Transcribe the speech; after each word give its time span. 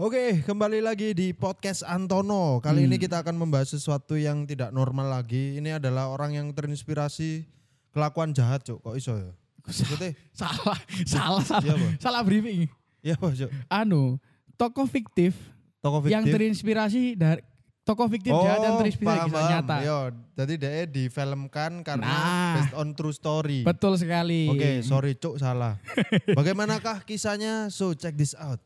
Oke, 0.00 0.40
kembali 0.40 0.80
lagi 0.80 1.12
di 1.12 1.36
podcast 1.36 1.84
Antono. 1.84 2.56
Kali 2.64 2.88
ini 2.88 2.96
kita 2.96 3.20
akan 3.20 3.36
membahas 3.36 3.76
sesuatu 3.76 4.16
yang 4.16 4.48
tidak 4.48 4.72
normal 4.72 5.12
lagi. 5.12 5.60
Ini 5.60 5.76
adalah 5.76 6.08
orang 6.08 6.40
yang 6.40 6.48
terinspirasi 6.56 7.44
kelakuan 7.92 8.32
jahat, 8.32 8.64
Cuk. 8.64 8.80
Kok 8.80 8.96
iso 8.96 9.12
ya? 9.12 9.28
Maksudnya, 9.60 10.16
salah, 10.32 10.78
salah, 11.04 11.44
salah, 11.44 11.60
Iya, 11.68 11.74
Pak. 11.76 11.92
salah 12.00 12.22
briefing. 12.24 12.64
ya 13.04 13.12
apa, 13.12 13.28
Cuk? 13.28 13.50
Anu, 13.68 14.16
tokoh 14.56 14.88
fiktif, 14.88 15.36
Tokoh 15.84 16.08
yang 16.08 16.24
fiktif. 16.24 16.32
terinspirasi 16.32 17.02
dari 17.12 17.44
tokoh 17.84 18.08
fiktif 18.08 18.32
jahat 18.32 18.60
yang 18.64 18.76
terinspirasi 18.80 19.20
paham, 19.20 19.28
kisah 19.28 19.44
nyata. 19.52 19.76
Yo, 19.84 19.98
jadi 20.32 20.52
dia 20.56 20.72
difilmkan 20.88 21.84
karena 21.84 22.08
Nah. 22.08 22.52
based 22.56 22.72
on 22.72 22.96
true 22.96 23.12
story. 23.12 23.68
Betul 23.68 24.00
sekali. 24.00 24.48
Oke, 24.48 24.80
sorry 24.80 25.12
Cuk, 25.12 25.36
salah. 25.36 25.76
Bagaimanakah 26.40 27.04
kisahnya? 27.04 27.68
So, 27.68 27.92
check 27.92 28.16
this 28.16 28.32
out. 28.32 28.64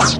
Hmm. 0.00 0.16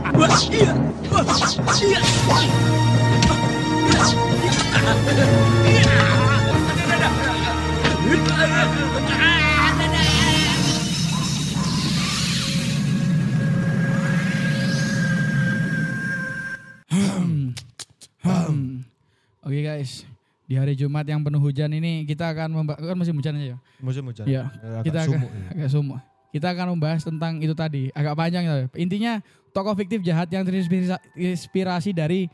Oke 19.40 19.64
guys, 19.64 20.04
di 20.44 20.60
hari 20.60 20.76
Jumat 20.76 21.08
yang 21.08 21.24
penuh 21.24 21.40
hujan 21.40 21.72
ini 21.72 22.04
kita 22.04 22.28
akan 22.28 22.52
membahas 22.52 22.84
kan 22.84 22.96
musim 23.00 23.16
hujan 23.16 23.32
aja 23.40 23.56
ya. 23.56 23.58
Musim 23.80 24.04
hujan. 24.04 24.28
Iya. 24.28 24.52
Agak 24.60 24.82
kita 24.84 24.98
akan 25.00 25.16
sumuk 25.16 25.30
ya. 25.32 25.48
agak 25.56 25.70
sumuk. 25.72 25.98
Kita 26.30 26.46
akan 26.52 26.66
membahas 26.76 27.00
tentang 27.00 27.32
itu 27.40 27.56
tadi, 27.56 27.88
agak 27.96 28.12
panjang 28.12 28.44
ya. 28.44 28.68
Intinya 28.76 29.24
tokoh 29.50 29.74
fiktif 29.74 30.00
jahat 30.00 30.26
yang 30.28 30.42
terinspirasi 30.42 30.98
inspirasi 31.14 31.90
dari 31.90 32.26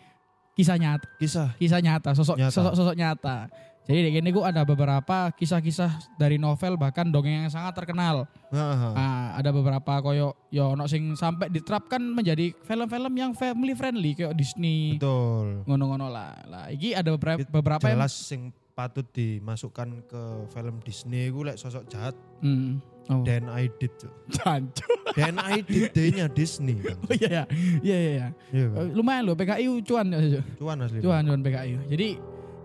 kisah 0.52 0.76
nyata, 0.76 1.04
Kisah. 1.16 1.52
kisah 1.56 1.80
nyata, 1.80 2.10
sosok 2.12 2.36
Nyata. 2.36 2.52
sosok 2.52 2.72
sosok 2.74 2.96
nyata. 2.96 3.48
Jadi 3.86 4.02
di 4.02 4.18
sini 4.18 4.34
gua 4.34 4.50
ada 4.50 4.66
beberapa 4.66 5.30
kisah-kisah 5.30 6.18
dari 6.18 6.42
novel 6.42 6.74
bahkan 6.74 7.06
dongeng 7.06 7.46
yang 7.46 7.52
sangat 7.52 7.70
terkenal. 7.70 8.26
Nah, 8.50 8.90
Nah, 8.90 9.38
ada 9.38 9.54
beberapa 9.54 10.02
koyo 10.02 10.34
yo 10.50 10.74
ono 10.74 10.90
sing 10.90 11.14
sampai 11.14 11.46
diterapkan 11.46 12.02
menjadi 12.02 12.50
film-film 12.66 13.14
yang 13.14 13.30
family 13.30 13.78
friendly 13.78 14.18
kayak 14.18 14.34
Disney. 14.34 14.98
betul. 14.98 15.62
Ngono-ngono 15.70 16.10
lah. 16.10 16.34
Lah, 16.50 16.64
iki 16.66 16.98
ada 16.98 17.14
beberapa 17.14 17.46
beberapa 17.46 17.86
yang 17.86 18.02
Jelas 18.02 18.10
sing 18.18 18.50
patut 18.76 19.08
dimasukkan 19.08 20.04
ke 20.04 20.22
film 20.52 20.84
Disney 20.84 21.32
gue 21.32 21.42
lek 21.42 21.56
sosok 21.56 21.88
jahat 21.88 22.12
Hmm. 22.36 22.84
Oh. 23.08 23.22
Dan 23.22 23.46
I 23.48 23.70
did. 23.72 23.94
Jancu. 24.28 24.82
Dan 25.14 25.38
I 25.38 25.62
did 25.62 25.94
D-nya 25.94 26.26
Disney 26.26 26.74
kan. 26.76 26.98
Oh 27.00 27.14
iya 27.14 27.28
ya. 27.30 27.44
Iya 27.80 27.96
iya 27.96 28.10
iya. 28.12 28.28
Iya 28.50 28.64
Eh, 28.66 28.68
kan? 28.68 28.86
Lumayan 28.92 29.22
loh 29.24 29.38
PKI 29.38 29.64
cuan 29.80 30.06
ya. 30.10 30.42
Cuan 30.58 30.76
asli. 30.82 30.98
Cuan 31.00 31.22
cuan 31.22 31.40
PKI. 31.40 31.86
Jadi 31.86 32.08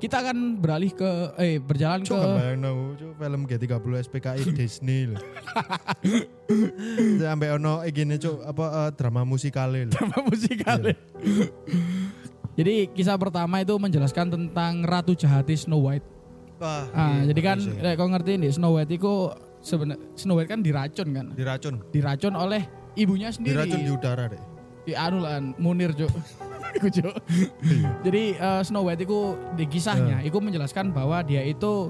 kita 0.01 0.17
akan 0.19 0.57
beralih 0.57 0.89
ke 0.91 1.07
eh 1.37 1.61
berjalan 1.61 2.01
Cuk 2.01 2.17
ke 2.17 2.25
bayang 2.33 2.65
cuk 2.97 3.13
film 3.15 3.41
G30 3.45 3.93
SPKI 4.01 4.41
Disney 4.57 5.13
lho. 5.13 5.21
Sampai 7.21 7.53
ono 7.53 7.85
gini 7.87 8.17
cuk 8.17 8.41
apa 8.41 8.65
eh, 8.65 8.89
drama 8.97 9.21
musikale 9.21 9.85
lho. 9.87 9.93
drama 9.93 10.25
musikal. 10.25 10.81
Iya. 12.51 12.57
Jadi 12.57 12.73
kisah 12.91 13.15
pertama 13.15 13.59
itu 13.59 13.71
menjelaskan 13.73 14.27
tentang 14.27 14.83
Ratu 14.83 15.13
Jahati 15.13 15.55
Snow 15.55 15.81
White. 15.81 16.03
Wah, 16.57 16.85
Ah, 16.91 17.17
iya, 17.17 17.31
jadi 17.31 17.41
kan 17.41 17.57
bagus 17.57 17.73
ya. 17.73 17.81
lek 17.81 17.93
kau 17.95 18.07
ngerti 18.07 18.31
nih 18.37 18.51
Snow 18.51 18.71
White 18.75 18.91
itu 18.91 19.13
sebenarnya 19.59 20.03
Snow 20.13 20.35
White 20.35 20.49
kan 20.49 20.59
diracun 20.59 21.07
kan. 21.09 21.25
diracun. 21.33 21.75
Diracun 21.89 22.33
oleh 22.35 22.61
ibunya 22.93 23.31
sendiri. 23.31 23.55
Diracun 23.55 23.79
di 23.79 23.89
udara 23.89 24.25
deh. 24.27 24.41
Di 24.81 24.93
anu 24.93 25.17
lah 25.19 25.41
Munir 25.57 25.89
Cuk. 25.91 26.11
Iku, 26.77 26.87
Cuk. 26.87 27.15
Jadi 28.03 28.23
eh, 28.35 28.61
Snow 28.61 28.83
White 28.83 29.03
itu 29.03 29.19
di 29.55 29.65
kisahnya 29.65 30.21
itu 30.21 30.37
menjelaskan 30.37 30.91
bahwa 30.91 31.19
dia 31.21 31.41
itu 31.41 31.89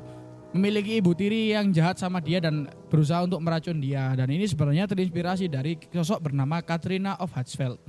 memiliki 0.52 1.00
ibu 1.00 1.16
tiri 1.16 1.52
yang 1.52 1.72
jahat 1.72 1.96
sama 1.96 2.19
dia 2.19 2.40
dan 2.40 2.68
berusaha 2.88 3.24
untuk 3.24 3.40
meracun 3.40 3.80
dia 3.80 4.12
dan 4.12 4.28
ini 4.28 4.44
sebenarnya 4.44 4.84
terinspirasi 4.84 5.47
dari 5.47 5.80
sosok 5.88 6.28
bernama 6.28 6.59
Katrina 6.59 7.16
of 7.18 7.31
Hatzfeld. 7.31 7.80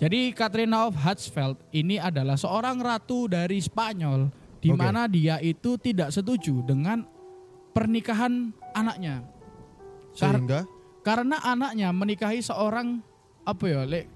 Jadi 0.00 0.34
Katrina 0.34 0.88
of 0.88 0.98
Hatzfeld 0.98 1.60
ini 1.70 2.00
adalah 2.00 2.34
seorang 2.34 2.80
ratu 2.82 3.30
dari 3.30 3.62
Spanyol 3.62 4.32
di 4.58 4.70
mana 4.72 5.06
dia 5.06 5.38
itu 5.38 5.78
tidak 5.78 6.10
setuju 6.10 6.62
dengan 6.66 7.06
pernikahan 7.70 8.50
anaknya. 8.74 9.22
Kar- 10.16 10.38
Sehingga 10.38 10.60
karena 11.02 11.36
anaknya 11.42 11.90
menikahi 11.90 12.40
seorang 12.40 13.02
apa 13.42 13.64
ya 13.66 13.82
lek 13.82 14.06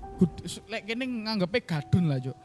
lek 0.71 0.83
kene 0.87 1.05
nganggepnya 1.27 1.61
gadun 1.67 2.05
lah 2.07 2.19
Cuk. 2.23 2.37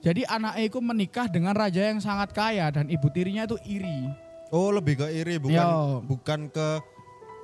jadi 0.00 0.24
anaknya 0.32 0.64
itu 0.64 0.78
menikah 0.80 1.26
dengan 1.28 1.52
raja 1.52 1.92
yang 1.92 2.00
sangat 2.00 2.32
kaya 2.32 2.72
dan 2.72 2.88
ibu 2.88 3.04
tirinya 3.12 3.44
itu 3.44 3.60
iri 3.68 4.08
oh 4.48 4.72
lebih 4.72 4.96
ke 4.96 5.06
iri 5.12 5.36
bukan 5.36 5.60
Yo. 5.60 6.00
bukan 6.08 6.48
ke 6.48 6.80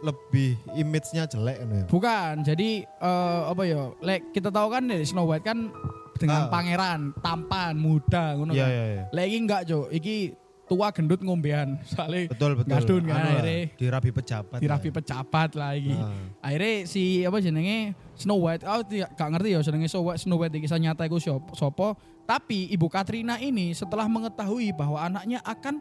lebih 0.01 0.51
image-nya 0.73 1.25
jelek 1.25 1.59
ya. 1.59 1.85
bukan 1.87 2.35
jadi 2.41 2.71
eh, 2.85 3.41
apa 3.45 3.63
ya 3.63 3.91
lek 3.99 4.31
kita 4.31 4.49
tahu 4.49 4.69
kan 4.69 4.85
Snow 5.03 5.25
White 5.25 5.43
kan 5.43 5.69
dengan 6.15 6.41
Ah. 6.41 6.51
pangeran 6.51 7.01
tampan 7.17 7.75
muda 7.75 8.35
ngono 8.35 8.51
Iya 8.51 8.61
kan 8.61 8.71
iya 8.71 8.85
iya. 8.89 9.03
lek 9.09 9.27
iki 9.27 9.39
enggak 9.39 9.63
Cuk. 9.65 9.87
iki 9.89 10.17
tua 10.65 10.91
gendut 10.91 11.19
ngombean 11.19 11.79
soalnya 11.89 12.29
Betul 12.29 12.53
betul. 12.55 12.71
Gadun 12.71 13.03
kan, 13.05 13.17
Anu 13.17 13.29
akhirnya. 13.33 13.61
dirabi 13.75 14.11
pejabat. 14.13 14.59
dirapi 14.59 14.89
lah. 14.89 14.95
pejabat 14.95 15.51
lah 15.55 15.71
iki 15.73 15.95
Ah. 15.95 16.13
akhirnya 16.43 16.75
si 16.85 17.03
apa 17.23 17.39
jenenge 17.39 17.79
Snow 18.15 18.39
White 18.39 18.63
oh 18.63 18.83
tidak 18.83 19.15
gak 19.15 19.31
ngerti 19.31 19.49
ya 19.51 19.61
jenenge 19.63 19.87
Snow 19.87 20.05
White, 20.05 20.21
Snow 20.21 20.37
White 20.37 20.55
kisah 20.55 20.77
nyata 20.77 21.07
siapa 21.09 21.55
sopo 21.55 21.95
tapi 22.23 22.69
ibu 22.69 22.87
Katrina 22.87 23.41
ini 23.41 23.73
setelah 23.73 24.05
mengetahui 24.05 24.71
bahwa 24.71 25.01
anaknya 25.01 25.41
akan 25.41 25.81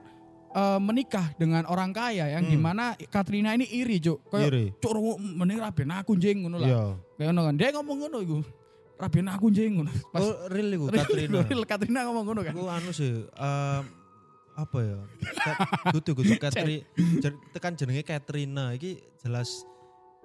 eh, 0.57 0.79
menikah 0.79 1.27
dengan 1.35 1.63
orang 1.65 1.91
kaya 1.91 2.25
yang 2.29 2.43
Hmm. 2.43 2.49
di 2.49 2.57
mana 2.57 2.83
Katrina 3.05 3.53
ini 3.53 3.65
iri 3.67 3.97
cuk 3.97 4.25
kayak 4.27 4.47
Iri. 4.47 4.65
cuk 4.75 4.91
mending 5.19 5.59
raben 5.59 5.89
aku 5.91 6.15
jeng 6.15 6.41
ngono 6.41 6.57
lah 6.57 6.65
Iya. 6.65 6.81
kayak 7.15 7.27
ngono 7.27 7.41
kan 7.43 7.55
dia 7.55 7.69
ngomong 7.71 7.97
ngono 7.99 8.17
iku 8.19 8.37
raben 8.97 9.27
aku 9.27 9.47
jeng 9.49 9.71
ngono 9.77 9.91
pas 10.09 10.19
Oh 10.19 10.33
real 10.47 10.69
iku 10.71 10.85
Katrina. 10.97 11.37
real 11.43 11.61
Katrina 11.63 11.99
ngomong 12.03 12.23
ngono 12.25 12.41
kan 12.41 12.51
Aku 12.51 12.65
anu 12.65 12.89
sih 12.89 13.13
em, 13.21 13.83
apa 14.57 14.77
ya? 14.79 14.97
Kudu 15.91 16.11
kudu 16.15 16.33
Katri 16.41 16.81
jen- 17.21 17.37
tekan 17.51 17.73
jenenge 17.73 18.01
Katrina 18.01 18.73
iki 18.73 18.97
jelas 19.19 19.61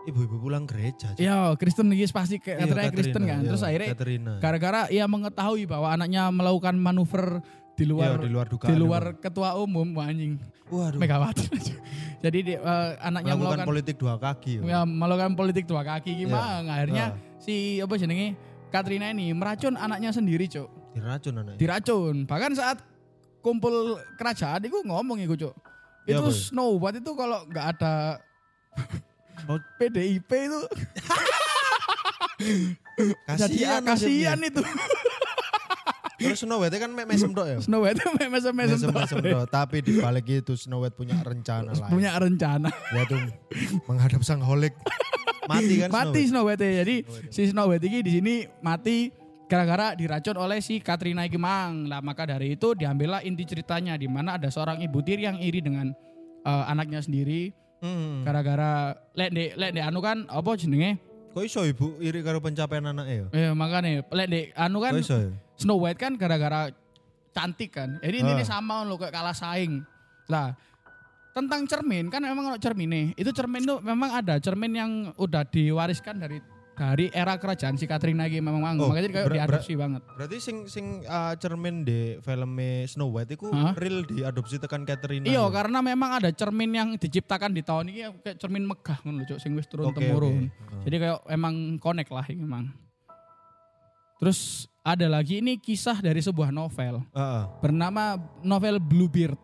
ibu-ibu 0.02 0.40
pulang 0.40 0.64
gereja. 0.64 1.12
Cuk. 1.12 1.20
ya 1.20 1.52
Kristen 1.54 1.86
iki 1.88 2.08
pasti 2.08 2.40
Iya, 2.40 2.58
Katrina 2.58 2.90
Kristen 2.90 3.22
kan 3.22 3.38
iya, 3.38 3.46
terus 3.46 3.62
akhirnya 3.62 3.88
Katrina. 3.92 4.32
gara-gara 4.38 4.80
ia 4.88 5.04
mengetahui 5.04 5.62
bahwa 5.64 5.86
anaknya 5.88 6.26
melakukan 6.28 6.74
manuver 6.74 7.38
di 7.72 7.84
luar 7.84 8.08
Iya, 8.10 8.16
di 8.18 8.30
luar 8.30 8.46
dugaan. 8.46 8.68
di 8.68 8.76
luar 8.76 9.02
ketua 9.16 9.56
umum 9.56 9.88
anjing 9.96 10.36
Waduh. 10.68 10.96
Megawati 10.96 11.48
jadi 12.24 12.38
di- 12.40 12.54
eh, 12.54 12.90
anaknya 12.98 13.32
melakukan 13.32 13.60
melakukan 13.60 13.66
politik 13.66 13.96
dua 13.96 14.14
kaki. 14.16 14.52
ya. 14.56 14.62
ya, 14.62 14.80
melakukan 14.82 15.32
politik 15.34 15.64
dua 15.64 15.82
kaki 15.82 16.10
gimana 16.18 16.64
akhirnya 16.66 17.04
Ah. 17.12 17.36
si 17.36 17.54
apa 17.78 17.94
jenenge 17.94 18.36
Katrina 18.68 19.08
ini 19.08 19.32
meracun 19.32 19.74
anaknya 19.74 20.08
sendiri 20.10 20.46
cuk 20.46 20.68
diracun 20.92 21.34
anaknya. 21.34 21.58
diracun 21.58 22.14
bahkan 22.24 22.52
saat 22.52 22.80
kumpul 23.38 23.72
kerajaan 24.16 24.62
itu 24.62 24.78
ngomong 24.82 25.20
itu 25.20 25.36
cuk 25.38 25.54
Ya, 26.02 26.18
itu. 26.18 26.34
Snow 26.50 26.76
White 26.76 26.98
itu 26.98 27.12
kalau 27.12 27.44
nggak 27.46 27.66
ada 27.72 28.18
Oh. 29.44 29.58
PDIP 29.78 30.30
itu 30.30 30.60
jadi 33.28 33.28
Kasihan 33.28 33.82
kasihan 33.82 34.34
nasibnya. 34.34 34.50
itu 34.50 34.60
Terus 36.22 36.40
Snow 36.40 36.58
White 36.58 36.76
kan 36.76 36.90
mesem 36.90 37.30
tok 37.30 37.46
ya. 37.46 37.58
Snow 37.58 37.82
White 37.82 37.98
mesem 38.30 38.52
mesem 38.52 38.88
Mesem. 38.88 39.18
Tapi 39.48 39.76
di 39.80 39.98
balik 39.98 40.26
itu 40.28 40.54
Snow 40.54 40.80
White 40.80 40.94
punya 40.94 41.18
rencana 41.20 41.72
lain. 41.72 41.90
punya 41.90 42.14
rencana 42.14 42.70
Yaitu 42.92 43.16
menghadap 43.84 44.22
sang 44.22 44.40
holik. 44.40 44.72
Mati 45.44 45.74
kan 45.78 45.88
Snow 45.88 45.98
mati 45.98 46.18
White? 46.18 46.30
Snow 46.30 46.42
White 46.46 46.62
jadi 46.62 46.96
Snow 47.02 47.12
White. 47.12 47.30
si 47.30 47.42
Snow 47.46 47.66
White 47.66 47.84
ini 47.84 47.98
di 48.00 48.10
sini 48.12 48.34
mati 48.60 49.10
gara-gara 49.44 49.92
diracun 49.92 50.38
oleh 50.38 50.64
si 50.64 50.78
Katrina 50.78 51.26
iki 51.26 51.36
mang 51.36 51.84
lah 51.84 52.00
maka 52.00 52.24
dari 52.24 52.54
itu 52.54 52.72
diambillah 52.72 53.20
inti 53.20 53.44
ceritanya 53.44 53.94
di 53.94 54.08
mana 54.08 54.40
ada 54.40 54.48
seorang 54.48 54.80
ibu 54.80 55.02
tiri 55.02 55.26
yang 55.26 55.36
iri 55.36 55.60
dengan 55.60 55.92
eh, 56.42 56.64
anaknya 56.66 57.00
sendiri 57.00 57.52
Hmm. 57.82 58.22
gara-gara 58.22 58.94
lek 59.10 59.34
dek 59.34 59.50
lek 59.58 59.70
dek 59.74 59.82
anu 59.82 59.98
kan 59.98 60.22
apa 60.30 60.54
jenenge 60.54 61.02
Kok 61.32 61.42
iso 61.42 61.64
ibu 61.64 61.96
iri 61.98 62.20
karo 62.20 62.38
pencapaian 62.38 62.84
anaknya 62.86 63.14
ya? 63.14 63.26
eh 63.32 63.50
makanya 63.52 64.04
lek 64.04 64.28
dek 64.28 64.44
anu 64.54 64.78
kan 64.78 64.92
iso 64.94 65.16
ya? 65.18 65.30
Snow 65.56 65.80
White 65.80 65.96
kan 65.96 66.12
gara-gara 66.14 66.68
cantik 67.32 67.72
kan 67.72 67.96
jadi 67.98 68.20
ini 68.20 68.32
Ah. 68.36 68.44
sama 68.46 68.84
lo 68.84 68.94
kayak 68.94 69.10
kalah 69.10 69.32
saing 69.32 69.80
lah 70.28 70.52
tentang 71.32 71.64
cermin 71.64 72.06
kan 72.06 72.20
memang 72.20 72.52
ada 72.52 72.60
cermin 72.60 72.84
nih 72.86 73.06
itu 73.16 73.32
cermin 73.32 73.64
tuh 73.64 73.80
memang 73.80 74.12
ada 74.12 74.36
cermin 74.36 74.72
yang 74.72 74.90
udah 75.16 75.40
diwariskan 75.42 76.20
dari 76.20 76.44
dari 76.72 77.12
era 77.12 77.36
kerajaan 77.36 77.76
si 77.76 77.84
Katrina 77.84 78.24
iki 78.26 78.40
memang 78.40 78.64
Oh, 78.80 78.88
makanya 78.90 79.22
kayak 79.22 79.28
diadopsi 79.28 79.76
banget. 79.76 80.02
Berarti 80.16 80.36
sing 80.40 80.56
sing 80.66 81.04
uh, 81.04 81.36
cermin 81.36 81.84
di 81.84 82.16
filmnya 82.24 82.88
Snow 82.88 83.12
White 83.12 83.36
itu 83.36 83.46
Hah? 83.52 83.76
real 83.76 84.02
diadopsi 84.08 84.56
tekan 84.56 84.88
Katrina. 84.88 85.28
Iya, 85.28 85.44
ya? 85.44 85.52
karena 85.52 85.84
memang 85.84 86.18
ada 86.18 86.32
cermin 86.32 86.72
yang 86.72 86.88
diciptakan 86.96 87.52
di 87.52 87.60
tahun 87.60 87.92
ini 87.92 88.00
kayak 88.24 88.36
cermin 88.40 88.64
megah 88.64 88.98
ngono 89.04 89.22
lho, 89.22 89.28
Cuk, 89.28 89.38
sing 89.38 89.52
wis 89.52 89.68
turun 89.68 89.92
Oke, 89.92 90.00
temurun. 90.00 90.48
oke. 90.48 90.76
Jadi 90.88 90.96
kayak 90.96 91.18
emang 91.28 91.54
connect 91.76 92.10
lah 92.10 92.24
ini 92.32 92.42
emang. 92.42 92.64
Terus 94.22 94.70
ada 94.82 95.06
lagi 95.10 95.42
ini 95.42 95.58
kisah 95.58 95.98
dari 95.98 96.22
sebuah 96.22 96.54
novel 96.54 97.02
Heeh. 97.10 97.42
bernama 97.58 98.16
novel 98.40 98.78
Bluebeard. 98.78 99.38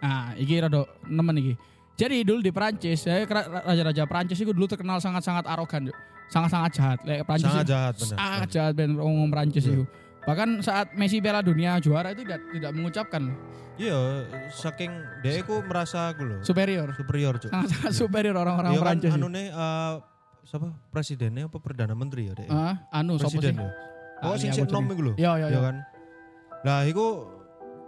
Nah, 0.00 0.32
iki 0.38 0.58
rada 0.58 0.86
nemen 1.06 1.36
iki. 1.38 1.54
Jadi 1.98 2.22
dulu 2.22 2.38
di 2.38 2.48
Prancis, 2.48 3.02
saya 3.02 3.26
raja-raja 3.60 4.06
Prancis 4.06 4.38
itu 4.38 4.50
dulu 4.50 4.64
terkenal 4.64 4.96
sangat-sangat 4.96 5.42
arogan, 5.44 5.90
sangat-sangat 6.28 6.70
jahat. 6.72 6.98
Lek 7.02 7.26
Prancis 7.26 7.50
Sangat 7.50 7.64
itu- 7.64 7.72
jahat 7.72 7.94
benar. 7.96 8.16
sangat 8.16 8.48
jahat 8.48 8.72
ben 8.72 8.90
ngomong 8.94 9.28
Prancis 9.28 9.64
Iya. 9.64 9.74
itu. 9.74 9.84
Bahkan 10.22 10.48
saat 10.60 10.86
Messi 10.94 11.18
Piala 11.18 11.40
Dunia 11.40 11.74
juara 11.78 12.12
itu 12.12 12.22
tidak 12.22 12.38
tidak 12.52 12.70
mengucapkan 12.70 13.22
loh, 13.24 13.36
Iya, 13.76 13.98
saking 14.52 14.90
dia 15.20 15.38
iku 15.38 15.58
merasa 15.60 16.10
aku 16.10 16.22
loh 16.22 16.38
superior. 16.40 16.94
superior, 16.94 17.34
Cuk. 17.36 17.50
Sangat 17.72 17.92
superior 17.92 18.36
orang-orang 18.36 18.72
kan 18.72 18.82
Prancis. 18.84 19.08
itu. 19.08 19.16
anune 19.16 19.42
eh, 19.48 19.92
siapa 20.44 20.68
presidennya 20.88 21.44
apa 21.44 21.58
perdana 21.58 21.92
menteri 21.92 22.28
ya 22.28 22.34
dek? 22.34 22.46
Ah, 22.46 22.86
anu 22.90 23.16
sopo 23.16 23.26
sih? 23.28 23.42
Presiden 23.42 23.58
ya. 23.58 23.70
Oh 24.20 24.34
Ali 24.34 24.40
sing 24.40 24.50
aku 24.50 24.58
sik 24.60 24.66
nom 24.68 24.82
jenenge. 24.82 24.92
iku 24.92 25.02
lho. 25.02 25.12
Iya, 25.14 25.32
iya, 25.34 25.46
Ya 25.46 25.48
iya. 25.48 25.60
kan. 25.62 25.76
Lah 26.60 26.80
iku 26.84 27.06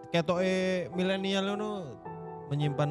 ketoke 0.09 0.55
milenial 0.91 1.45
ngono 1.47 1.71
menyimpan 2.49 2.91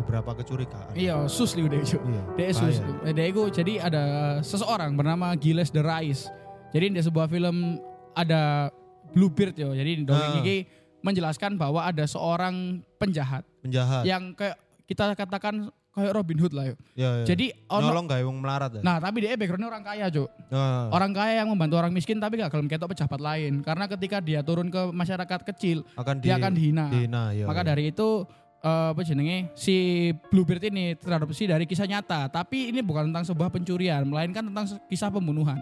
beberapa 0.00 0.32
kecurigaan. 0.34 0.92
Iya, 0.92 1.24
sus 1.26 1.52
liu 1.52 1.66
deh. 1.66 1.80
Iya. 1.80 2.22
Dia 2.34 2.48
sus. 2.50 2.76
Eh, 3.04 3.12
Dia 3.12 3.26
itu 3.26 3.42
jadi 3.48 3.72
ada 3.82 4.04
seseorang 4.40 4.92
bernama 4.92 5.32
Gilles 5.34 5.68
de 5.68 5.80
Rais. 5.80 6.26
Jadi 6.70 6.96
di 6.96 7.00
sebuah 7.00 7.26
film 7.26 7.78
ada 8.12 8.70
Bluebeard 9.10 9.54
yo. 9.54 9.70
Jadi 9.70 10.02
dongeng 10.02 10.34
Ah. 10.34 10.40
ini 10.40 10.56
menjelaskan 11.00 11.56
bahwa 11.56 11.82
ada 11.82 12.04
seorang 12.04 12.80
penjahat 12.96 13.42
Penjahat. 13.60 14.04
yang 14.04 14.32
kayak 14.32 14.54
kita 14.84 15.14
katakan 15.14 15.66
kayak 15.90 16.12
Robin 16.12 16.38
Hood 16.38 16.52
lah 16.52 16.64
yo. 16.64 16.76
Ya, 16.94 17.10
ya. 17.18 17.24
Jadi 17.26 17.50
ono 17.66 17.90
nolong 17.90 18.06
gawe 18.06 18.22
wong 18.22 18.38
melarat 18.38 18.70
ya. 18.78 18.80
Nah, 18.80 18.96
tapi 18.98 19.20
dia 19.20 19.34
backgroundnya 19.34 19.66
orang 19.68 19.82
kaya, 19.82 20.06
Cuk. 20.06 20.28
Nah, 20.46 20.86
Orang 20.88 21.10
kaya 21.10 21.42
yang 21.42 21.48
membantu 21.50 21.74
orang 21.76 21.90
miskin 21.90 22.18
tapi 22.18 22.38
gak 22.38 22.48
gelem 22.48 22.68
ketok 22.68 22.94
pejabat 22.94 23.18
lain. 23.18 23.58
Karena 23.60 23.84
ketika 23.88 24.22
dia 24.22 24.40
turun 24.40 24.68
ke 24.68 24.78
masyarakat 24.88 25.40
kecil, 25.50 25.82
akan 25.96 26.14
dia 26.20 26.38
akan 26.38 26.52
dihina. 26.52 26.86
dihina, 26.88 27.22
ya. 27.34 27.44
Maka 27.44 27.64
dari 27.64 27.90
itu 27.90 28.22
eh, 28.60 28.88
apa 28.92 29.00
jenenge 29.02 29.52
si 29.56 30.08
Bluebeard 30.28 30.64
ini 30.68 30.94
teradopsi 30.96 31.48
dari 31.48 31.64
kisah 31.64 31.88
nyata, 31.88 32.28
tapi 32.28 32.70
ini 32.70 32.80
bukan 32.84 33.08
tentang 33.10 33.24
sebuah 33.24 33.48
pencurian, 33.48 34.04
melainkan 34.04 34.44
tentang 34.46 34.66
kisah 34.88 35.08
pembunuhan. 35.08 35.60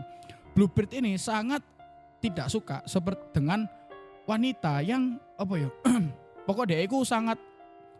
Bluebeard 0.54 0.90
ini 0.98 1.14
sangat 1.16 1.62
tidak 2.18 2.50
suka 2.50 2.82
seperti 2.82 3.22
dengan 3.38 3.66
wanita 4.26 4.82
yang 4.82 5.16
apa 5.38 5.54
ya? 5.54 5.70
Pokoknya 6.46 6.74
dia 6.74 6.80
itu 6.84 6.98
sangat 7.06 7.38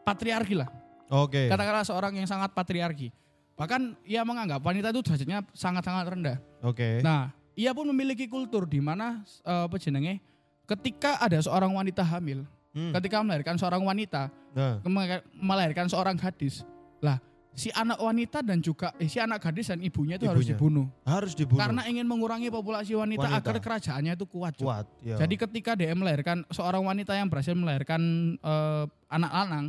patriarki 0.03 0.59
lah. 0.59 0.69
Oke. 1.09 1.47
Katakanlah 1.49 1.87
seorang 1.87 2.13
yang 2.19 2.27
sangat 2.29 2.53
patriarki. 2.53 3.15
Bahkan 3.55 4.03
ia 4.07 4.23
menganggap 4.23 4.63
wanita 4.63 4.91
itu 4.95 5.01
derajatnya 5.03 5.43
sangat-sangat 5.55 6.05
rendah. 6.07 6.37
Oke. 6.63 7.03
Nah, 7.03 7.31
ia 7.59 7.75
pun 7.75 7.87
memiliki 7.91 8.27
kultur 8.27 8.67
di 8.67 8.83
mana 8.83 9.23
eh, 9.47 9.63
apa 9.67 9.77
jenenge? 9.79 10.21
Ketika 10.69 11.17
ada 11.17 11.41
seorang 11.41 11.73
wanita 11.73 12.05
hamil, 12.05 12.45
Hmm. 12.77 12.93
ketika 12.95 13.25
melahirkan 13.25 13.57
seorang 13.57 13.81
wanita, 13.81 14.29
Nah, 14.59 14.83
kema- 14.83 15.23
melahirkan 15.33 15.87
seorang 15.87 16.19
gadis. 16.19 16.67
Lah, 16.99 17.23
si 17.55 17.71
anak 17.71 17.95
wanita 17.97 18.43
dan 18.43 18.59
juga 18.59 18.91
eh, 18.99 19.07
si 19.07 19.19
anak 19.19 19.39
gadis 19.41 19.71
dan 19.71 19.79
ibunya 19.79 20.15
itu 20.15 20.27
harus 20.27 20.43
Ibunya. 20.43 20.55
dibunuh 20.55 20.87
harus 21.03 21.33
dibunuh. 21.35 21.59
karena 21.59 21.83
ingin 21.87 22.07
mengurangi 22.07 22.51
populasi 22.51 22.95
wanita, 22.95 23.23
Wanita. 23.25 23.39
agar 23.39 23.57
kerajaannya 23.59 24.13
itu 24.15 24.27
kuat. 24.27 24.55
Kuat. 24.55 24.87
Ya. 25.01 25.15
Jadi 25.17 25.35
ketika 25.37 25.75
dia 25.75 25.91
melahirkan 25.91 26.43
seorang 26.51 26.83
wanita 26.83 27.15
yang 27.15 27.27
berhasil 27.27 27.55
melahirkan 27.55 27.99
eh, 28.37 28.85
anak 29.09 29.31
lanang, 29.33 29.67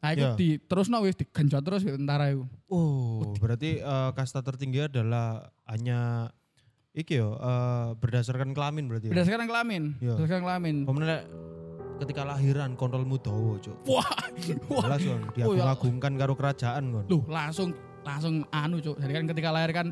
nah 0.00 0.10
itu 0.10 0.24
Ya. 0.24 0.32
di 0.36 0.48
terus 0.58 0.88
wis 0.90 1.16
digenjot 1.16 1.60
terus 1.60 1.84
tentara 1.84 2.28
itu. 2.28 2.44
Oh, 2.68 3.32
berarti 3.36 3.76
eh, 3.76 4.10
kasta 4.12 4.40
tertinggi 4.40 4.84
adalah 4.84 5.48
hanya 5.64 6.28
iki 6.92 7.16
yo 7.16 7.36
eh, 7.36 7.88
berdasarkan 7.94 8.52
kelamin 8.52 8.84
berarti. 8.84 9.08
Berdasarkan 9.08 9.48
kelamin, 9.48 9.82
Ya. 9.98 10.12
berdasarkan 10.12 10.44
kelamin. 10.44 10.76
Pemenang 10.84 11.24
ketika 12.00 12.24
lahiran 12.24 12.72
kontrolmu 12.74 13.16
dawa, 13.16 13.54
Cuk. 13.56 13.76
Wah, 13.84 14.00
wah. 14.66 14.82
Kon, 14.82 14.90
Oh, 14.90 14.96
ya. 14.96 15.16
diagung-agungkan 15.36 16.12
karo 16.16 16.32
kerajaan 16.32 16.82
kon. 16.90 17.04
Loh, 17.06 17.22
langsung 17.26 17.70
langsung 18.00 18.42
anu, 18.50 18.80
Cuk. 18.80 18.96
Jadi 18.96 19.12
kan 19.12 19.24
ketika 19.26 19.48
lahir 19.50 19.70
kan 19.70 19.86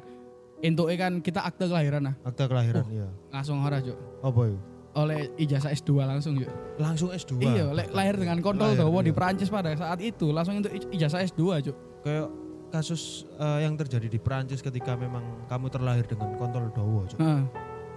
entuke 0.59 0.95
kan 0.95 1.21
kita 1.21 1.41
akte 1.41 1.65
kelahiran 1.65 2.03
nah. 2.03 2.15
Akta 2.23 2.45
kelahiran, 2.45 2.83
Oh. 2.83 2.91
iya. 2.91 3.09
Langsung 3.29 3.61
ora, 3.61 3.79
Cuk. 3.79 3.97
Apa 4.21 4.41
itu? 4.47 4.59
Oleh 4.91 5.31
ijazah 5.37 5.71
S2 5.71 5.91
langsung, 6.01 6.33
Cuk. 6.35 6.51
Langsung 6.77 7.09
S2. 7.11 7.39
Iya, 7.39 7.65
lahir 7.71 8.17
dengan 8.17 8.41
kontrol 8.41 8.75
dawa 8.75 8.99
di. 8.99 9.13
Perancis 9.13 9.47
pada 9.47 9.71
saat 9.73 10.01
itu 10.01 10.33
langsung 10.33 10.59
untuk 10.59 10.73
ij- 10.73 10.91
ijazah 10.91 11.23
S2, 11.23 11.43
Cuk. 11.63 11.77
Kayak 12.01 12.27
kasus 12.69 13.25
eh, 13.35 13.63
yang 13.63 13.77
terjadi 13.77 14.09
di 14.09 14.19
Perancis 14.19 14.61
ketika 14.61 14.93
memang 14.93 15.23
kamu 15.47 15.67
terlahir 15.69 16.05
dengan 16.05 16.35
kontrol 16.35 16.69
dawa, 16.71 17.07
Cuk. 17.07 17.17
Heeh. 17.17 17.43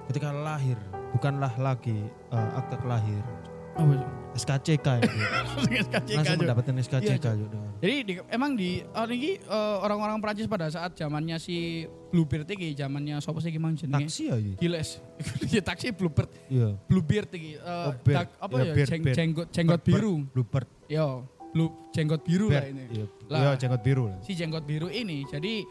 Ketika 0.06 0.30
lahir 0.30 0.76
bukanlah 1.12 1.52
lagi 1.58 1.98
eh, 2.30 2.50
akte 2.54 2.78
kelahiran. 2.78 3.41
Apa? 3.72 3.94
SKCK 4.32 4.88
ya. 4.96 5.12
SKCK, 5.84 6.16
Langsung 6.16 6.40
mendapatkan 6.40 6.74
Iya, 6.74 6.82
SKCK. 6.82 7.26
Cuk. 7.26 7.48
dengan- 7.50 7.72
Jadi 7.82 7.96
di- 8.06 8.26
emang 8.30 8.52
di 8.54 8.70
oh, 8.80 9.06
ini 9.06 9.36
eh, 9.36 9.76
orang-orang 9.80 10.18
Perancis 10.18 10.48
pada 10.48 10.68
saat 10.68 10.94
zamannya 10.94 11.36
si 11.36 11.84
Bluebeard 12.10 12.48
iki, 12.48 12.72
zamannya 12.74 13.20
sapa 13.20 13.40
sih 13.40 13.50
gimana 13.50 13.74
jenenge? 13.74 14.08
Taksi 14.08 14.24
ya 14.24 14.36
iki. 14.38 14.54
Giles. 14.58 14.90
ya 15.56 15.62
taksi 15.62 15.92
Bluebeard, 15.92 16.32
Iya. 16.48 16.80
Bluebeard 16.86 17.30
iki. 17.30 17.60
beard. 18.02 18.18
dak- 18.24 18.38
apa 18.38 18.54
Ya, 18.54 18.64
ya? 18.64 18.74
beard, 18.74 18.90
jeng- 18.90 19.06
jenggot 19.12 19.48
jenggot 19.50 19.82
Bird, 19.82 19.96
biru. 19.96 20.14
Bluebird. 20.30 20.68
Yo, 20.88 21.08
blue 21.52 21.70
jenggot 21.92 22.22
biru 22.22 22.48
lah 22.48 22.64
Bear. 22.64 22.72
ini. 22.72 22.84
Iya, 22.90 23.06
Lah. 23.28 23.40
iya, 23.42 23.52
jenggot 23.58 23.82
biru 23.82 24.04
lah. 24.08 24.20
Si 24.22 24.32
jenggot 24.32 24.64
biru 24.64 24.88
ini 24.88 25.24
jadi 25.26 25.64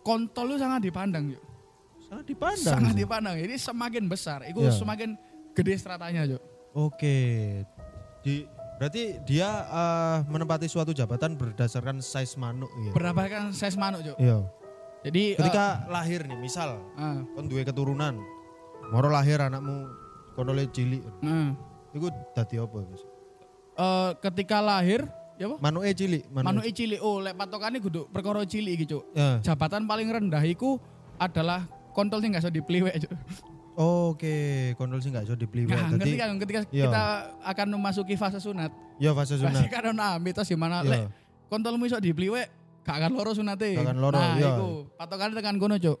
kontol 0.00 0.52
lu 0.52 0.56
sangat 0.56 0.80
dipandang, 0.80 1.32
yuk. 1.32 1.42
Sangat 2.04 2.24
dipandang. 2.24 2.72
Sangat 2.80 2.94
dipandang. 2.94 3.34
Jadi 3.36 3.54
semakin 3.56 4.04
besar, 4.06 4.40
itu 4.44 4.60
Iya. 4.62 4.72
semakin 4.72 5.16
gede 5.52 5.74
stratanya, 5.76 6.24
Cuk. 6.26 6.42
Oke. 6.74 7.16
Di 8.26 8.50
berarti 8.82 9.22
dia 9.22 9.46
eh, 9.70 10.18
menempati 10.26 10.66
suatu 10.66 10.90
jabatan 10.90 11.38
berdasarkan 11.38 12.02
size 12.02 12.34
manuk 12.34 12.68
ya. 12.82 12.90
Berapa 12.90 13.30
kan 13.30 13.44
size 13.54 13.78
manuk, 13.78 14.02
Cuk. 14.02 14.18
Iya. 14.18 14.42
Jadi 15.04 15.36
Ketika 15.38 15.86
lahir 15.86 16.26
nih, 16.26 16.38
misal 16.40 16.80
ah, 16.96 17.22
kon 17.36 17.46
duwe 17.46 17.62
keturunan, 17.62 18.18
moro 18.90 19.12
lahir 19.12 19.38
anakmu 19.38 19.86
kontole 20.34 20.66
cilik. 20.72 21.04
ah. 21.22 21.54
Iku 21.94 22.10
dadi 22.34 22.58
apa, 22.58 22.76
Mas? 22.90 23.02
Eh, 23.74 24.10
ketika 24.18 24.58
lahir, 24.58 25.06
ya 25.38 25.46
apa? 25.46 25.56
Manuke 25.62 25.94
cilik, 25.94 26.26
Manuk 26.32 26.66
cilik. 26.74 26.98
Oh, 26.98 27.22
lek 27.22 27.38
patokane 27.38 27.78
kudu 27.78 28.10
perkara 28.10 28.42
cilik 28.42 28.74
iki, 28.74 28.84
Cuk. 28.90 29.04
Ya. 29.14 29.38
Jabatan 29.44 29.86
paling 29.86 30.10
rendah 30.10 30.42
iku 30.42 30.82
adalah 31.22 31.70
kontol 31.94 32.18
sing 32.18 32.34
gak 32.34 32.42
iso 32.42 32.50
dipeliwek, 32.50 32.98
Cuk. 33.06 33.12
Oke, 33.74 34.36
kontrol 34.74 34.98
sih 34.98 35.10
nggak 35.10 35.26
iso 35.26 35.34
dipeliwek. 35.34 35.74
Nah, 35.74 35.90
ngerti 35.92 36.14
kan 36.14 36.30
ketika 36.38 36.60
iya. 36.70 36.86
kita 36.86 37.04
akan 37.42 37.66
memasuki 37.74 38.14
fase 38.14 38.38
sunat. 38.38 38.70
ya 38.96 39.10
fase 39.10 39.34
Pasti 39.34 39.50
sunat. 39.58 39.66
kan 39.66 39.82
ono 39.90 40.08
mitos 40.18 40.46
di 40.46 40.54
mana 40.54 40.80
Iya. 40.80 40.90
lek 40.90 41.02
kontolmu 41.50 41.82
iso 41.84 41.98
dipeliwek 41.98 42.46
gak 42.82 42.96
akan 42.96 43.10
loro 43.12 43.34
sunate. 43.34 43.74
Gak 43.74 43.82
akan 43.84 43.98
loro, 43.98 44.14
Nah, 44.14 44.38
iya. 44.38 44.54
iku 44.54 44.68
patokane 44.94 45.34
tekan 45.34 45.58
kono, 45.58 45.74
Cuk. 45.76 45.98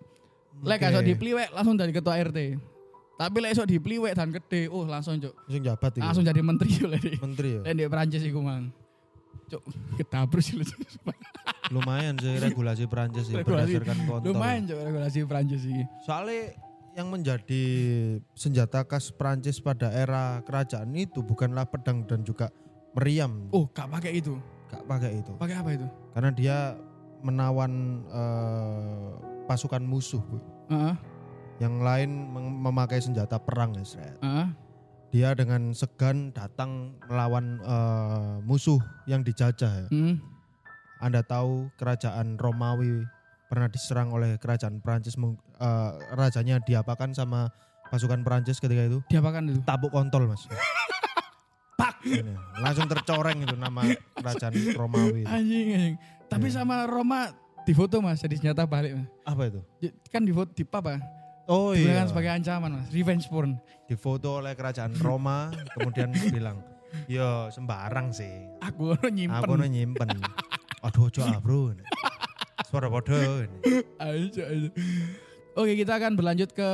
Lek 0.62 0.78
gak 0.78 0.90
iso 0.92 1.00
Oke. 1.00 1.08
dipeliwek 1.08 1.48
langsung 1.50 1.74
dari 1.74 1.90
ketua 1.90 2.14
RT. 2.14 2.38
Tapi 3.14 3.36
lek 3.42 3.50
iso 3.50 3.64
dipeliwek 3.64 4.12
dan 4.12 4.30
gede, 4.30 4.70
oh 4.70 4.86
langsung, 4.86 5.18
Cuk. 5.18 5.34
Langsung 5.34 5.62
jabat 5.64 5.92
iki. 5.92 6.02
Langsung 6.02 6.22
jadi 6.22 6.40
menteri 6.40 6.70
lek 6.78 7.00
di. 7.00 7.12
menteri 7.18 7.48
ya. 7.50 7.60
Lek 7.64 7.74
di 7.74 7.82
Perancis 7.88 8.22
iku, 8.22 8.38
Mang. 8.38 8.70
Cuk, 9.44 9.62
ketabur 9.98 10.38
sih 10.38 10.54
lu. 10.54 10.64
Lumayan 11.70 12.14
sih 12.16 12.38
regulasi 12.44 12.86
Perancis 12.86 13.26
Regulasi. 13.28 13.74
berdasarkan 13.74 13.98
kontrol. 14.06 14.30
Lumayan, 14.30 14.62
Cuk, 14.64 14.78
regulasi 14.78 15.18
Perancis 15.24 15.62
iki. 15.64 15.82
Soalnya 16.02 16.54
yang 16.94 17.10
menjadi 17.10 17.64
senjata 18.32 18.86
khas 18.86 19.10
Prancis 19.10 19.58
pada 19.58 19.90
era 19.90 20.38
kerajaan 20.46 20.94
itu 20.94 21.20
bukanlah 21.20 21.66
pedang 21.66 22.06
dan 22.06 22.22
juga 22.22 22.54
meriam. 22.94 23.50
Oh, 23.50 23.66
gak 23.74 23.90
pakai 23.90 24.22
itu. 24.22 24.38
Gak 24.70 24.86
pakai 24.86 25.10
itu. 25.18 25.32
Pakai 25.34 25.56
apa 25.58 25.70
itu? 25.74 25.86
Karena 26.14 26.30
dia 26.30 26.58
menawan 27.20 28.02
eh, 28.06 29.10
pasukan 29.50 29.82
musuh, 29.82 30.22
Bu. 30.22 30.38
Heeh, 30.70 30.94
Yang 31.62 31.74
lain 31.86 32.10
memakai 32.62 32.98
senjata 32.98 33.38
perang, 33.38 33.74
ya, 33.74 33.84
Sret. 33.86 34.18
heeh. 34.22 34.48
Dia 35.14 35.30
dengan 35.38 35.70
segan 35.70 36.30
datang 36.30 36.98
melawan 37.06 37.58
eh, 37.58 38.34
musuh 38.46 38.78
yang 39.06 39.26
dijajah. 39.26 39.86
ya. 39.86 39.88
Hmm. 39.90 40.18
Anda 41.02 41.26
tahu 41.26 41.68
kerajaan 41.76 42.38
Romawi 42.38 43.02
pernah 43.54 43.68
diserang 43.68 44.10
oleh 44.10 44.34
kerajaan 44.34 44.78
Prancis 44.78 45.14
meng- 45.14 45.38
eh, 45.54 45.90
rajanya 46.10 46.58
diapakan 46.58 47.14
sama 47.14 47.54
pasukan 47.86 48.20
Prancis 48.20 48.58
ketika 48.58 48.82
itu? 48.84 48.98
Diapakan 49.06 49.42
itu? 49.48 49.60
tabuk 49.62 49.88
kontol 49.88 50.26
mas 50.26 50.42
pak 51.74 52.02
Ini, 52.02 52.34
langsung 52.56 52.84
tercoreng 52.84 53.38
itu 53.40 53.54
nama 53.54 53.86
kerajaan 54.12 54.54
Romawi 54.72 55.22
Anjing, 55.24 55.66
anjing. 55.70 55.94
Tapi 56.24 56.46
Iya. 56.48 56.56
sama 56.56 56.82
Roma 56.84 57.30
difoto 57.62 57.98
mas, 57.98 58.18
jadi 58.18 58.34
senjata 58.36 58.62
balik 58.64 58.92
mas. 58.92 59.06
apa 59.24 59.42
itu 59.48 59.60
Kan 60.08 60.22
difoto 60.22 60.50
di 60.50 60.62
apa? 60.64 60.98
oh 61.44 61.70
Digunakan 61.70 61.94
iya 62.00 62.10
sebagai 62.10 62.30
ancaman 62.32 62.70
mas, 62.74 62.90
revenge 62.90 63.26
porn. 63.28 63.54
difoto 63.84 64.40
oleh 64.40 64.52
kerajaan 64.52 64.90
Roma 64.96 65.48
kemudian 65.70 66.10
bilang 66.28 66.58
yo 67.06 67.46
sembarang 67.48 68.10
sih 68.10 68.32
Aku 68.60 68.98
nyimpen. 69.06 69.38
aku 69.40 69.54
nyimpen 69.62 70.10
aduh 70.84 71.06
ojo 71.06 71.20
ah 71.20 71.38
bro 71.38 71.72
suara 72.74 72.90
bodoh. 72.90 73.46
Oke 75.54 75.72
kita 75.78 75.92
akan 75.94 76.18
berlanjut 76.18 76.50
ke 76.50 76.68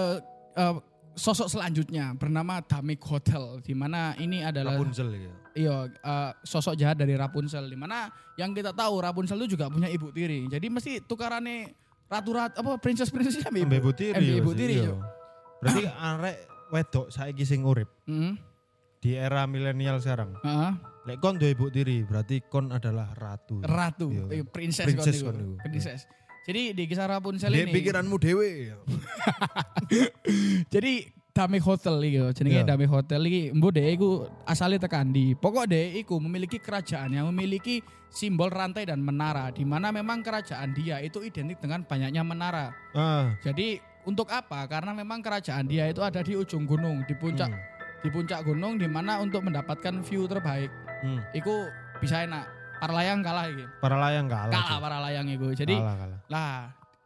eh, 0.56 0.74
sosok 1.12 1.52
selanjutnya 1.52 2.16
bernama 2.16 2.64
Damek 2.64 3.04
Hotel 3.04 3.60
di 3.60 3.76
mana 3.76 4.16
ini 4.16 4.40
adalah 4.40 4.72
Rapunzel 4.80 5.12
ya. 5.12 5.32
iya 5.52 5.76
eh, 5.92 6.30
sosok 6.40 6.72
jahat 6.74 6.96
dari 6.96 7.12
Rapunzel 7.12 7.68
di 7.68 7.76
mana 7.76 8.08
yang 8.40 8.56
kita 8.56 8.72
tahu 8.72 9.04
Rapunzel 9.04 9.36
itu 9.44 9.52
juga 9.52 9.68
punya 9.68 9.92
ibu 9.92 10.08
tiri. 10.08 10.48
Jadi 10.48 10.66
mesti 10.72 11.04
tukarane 11.04 11.76
ratu-ratu 12.08 12.56
apa 12.64 12.80
princess-princess 12.80 13.44
ambil 13.44 13.68
Ambil 13.68 13.78
ibu 13.84 13.90
tiri. 13.92 14.16
ambil 14.16 14.34
ibu 14.40 14.50
pasti, 14.50 14.60
tiri. 14.64 14.74
iya. 14.80 14.88
yo. 14.88 14.96
Berarti 15.60 15.82
arek 15.84 16.36
wedok 16.72 17.06
saiki 17.12 17.44
sing 17.44 17.60
urip 17.68 17.92
Heeh. 18.08 18.32
di 19.04 19.12
era 19.12 19.44
milenial 19.44 20.00
sekarang. 20.00 20.32
Heeh. 20.40 20.72
Lek 21.00 21.16
kon 21.16 21.34
duwe 21.34 21.50
ibu 21.50 21.66
tiri, 21.68 22.04
berarti 22.04 22.44
kon 22.44 22.68
adalah 22.68 23.08
ratu. 23.14 23.60
Ratu, 23.60 24.12
Iya. 24.12 24.24
eh, 24.30 24.44
princess, 24.44 24.84
Princess 24.84 25.20
kon 25.20 25.32
niku. 25.32 25.54
Princess. 25.62 26.04
Jadi 26.40 26.72
di 26.72 26.84
kisah 26.84 27.06
Rapunzel 27.06 27.52
ini 27.52 27.68
pikiranmu 27.70 28.16
dewe. 28.16 28.72
Jadi 30.72 30.92
Dame 31.30 31.62
Hotel 31.62 31.94
iki 32.02 32.18
jenenge 32.34 32.58
Iya. 32.58 32.66
Dame 32.66 32.84
Hotel 32.84 33.20
iki 33.22 33.42
mbok 33.54 33.70
dhek 33.70 33.88
iku 33.94 34.08
asale 34.44 34.76
tekan 34.76 35.08
di. 35.08 35.32
Pokok 35.32 35.64
dhek 35.64 36.00
iku 36.00 36.18
memiliki 36.18 36.58
kerajaan 36.58 37.12
yang 37.12 37.30
memiliki 37.30 37.80
simbol 38.08 38.50
rantai 38.50 38.84
dan 38.84 38.98
menara 38.98 39.48
di 39.48 39.62
mana 39.62 39.88
memang 39.88 40.20
kerajaan 40.20 40.74
dia 40.74 40.98
itu 40.98 41.22
identik 41.22 41.60
dengan 41.60 41.80
banyaknya 41.80 42.20
menara. 42.20 42.74
Ah. 42.92 43.36
Jadi 43.40 43.78
untuk 44.02 44.26
apa? 44.28 44.66
Karena 44.66 44.90
memang 44.90 45.22
kerajaan 45.22 45.64
dia 45.64 45.86
itu 45.86 46.02
ada 46.02 46.18
di 46.18 46.34
ujung 46.34 46.66
gunung, 46.66 47.04
di 47.04 47.14
puncak 47.14 47.46
Hmm. 47.46 47.62
di 48.00 48.08
puncak 48.08 48.42
gunung 48.42 48.74
di 48.74 48.88
mana 48.88 49.20
untuk 49.20 49.44
mendapatkan 49.44 50.00
view 50.02 50.24
terbaik 50.24 50.72
Hmm. 51.00 51.20
iku 51.32 51.68
bisa 52.00 52.24
enak. 52.24 52.46
Para 52.80 52.96
layang 52.96 53.20
kalah 53.20 53.44
iki. 53.52 53.64
Para 53.80 53.96
layang 54.00 54.26
kalah. 54.28 54.52
Kalah 54.56 54.78
para 54.80 54.98
layang 55.04 55.28
iku. 55.28 55.52
Jadi 55.52 55.76
kalah, 55.76 55.96
kalah. 56.00 56.20
lah, 56.32 56.56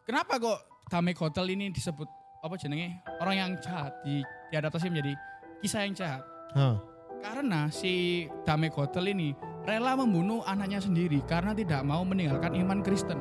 kenapa 0.06 0.38
kok 0.38 0.58
Damek 0.86 1.18
Hotel 1.18 1.46
ini 1.50 1.74
disebut 1.74 2.06
apa 2.44 2.54
jenenge 2.60 3.02
orang 3.18 3.34
yang 3.34 3.50
jahat 3.58 3.90
di 4.06 4.22
diadaptasi 4.54 4.86
menjadi 4.92 5.12
kisah 5.58 5.82
yang 5.82 5.94
jahat? 5.98 6.22
Hah. 6.54 6.78
Karena 7.24 7.72
si 7.74 8.26
Damek 8.46 8.76
Hotel 8.78 9.16
ini 9.16 9.34
rela 9.64 9.96
membunuh 9.98 10.44
anaknya 10.46 10.78
sendiri 10.78 11.24
karena 11.26 11.56
tidak 11.56 11.82
mau 11.82 12.04
meninggalkan 12.06 12.54
iman 12.54 12.84
Kristen. 12.84 13.18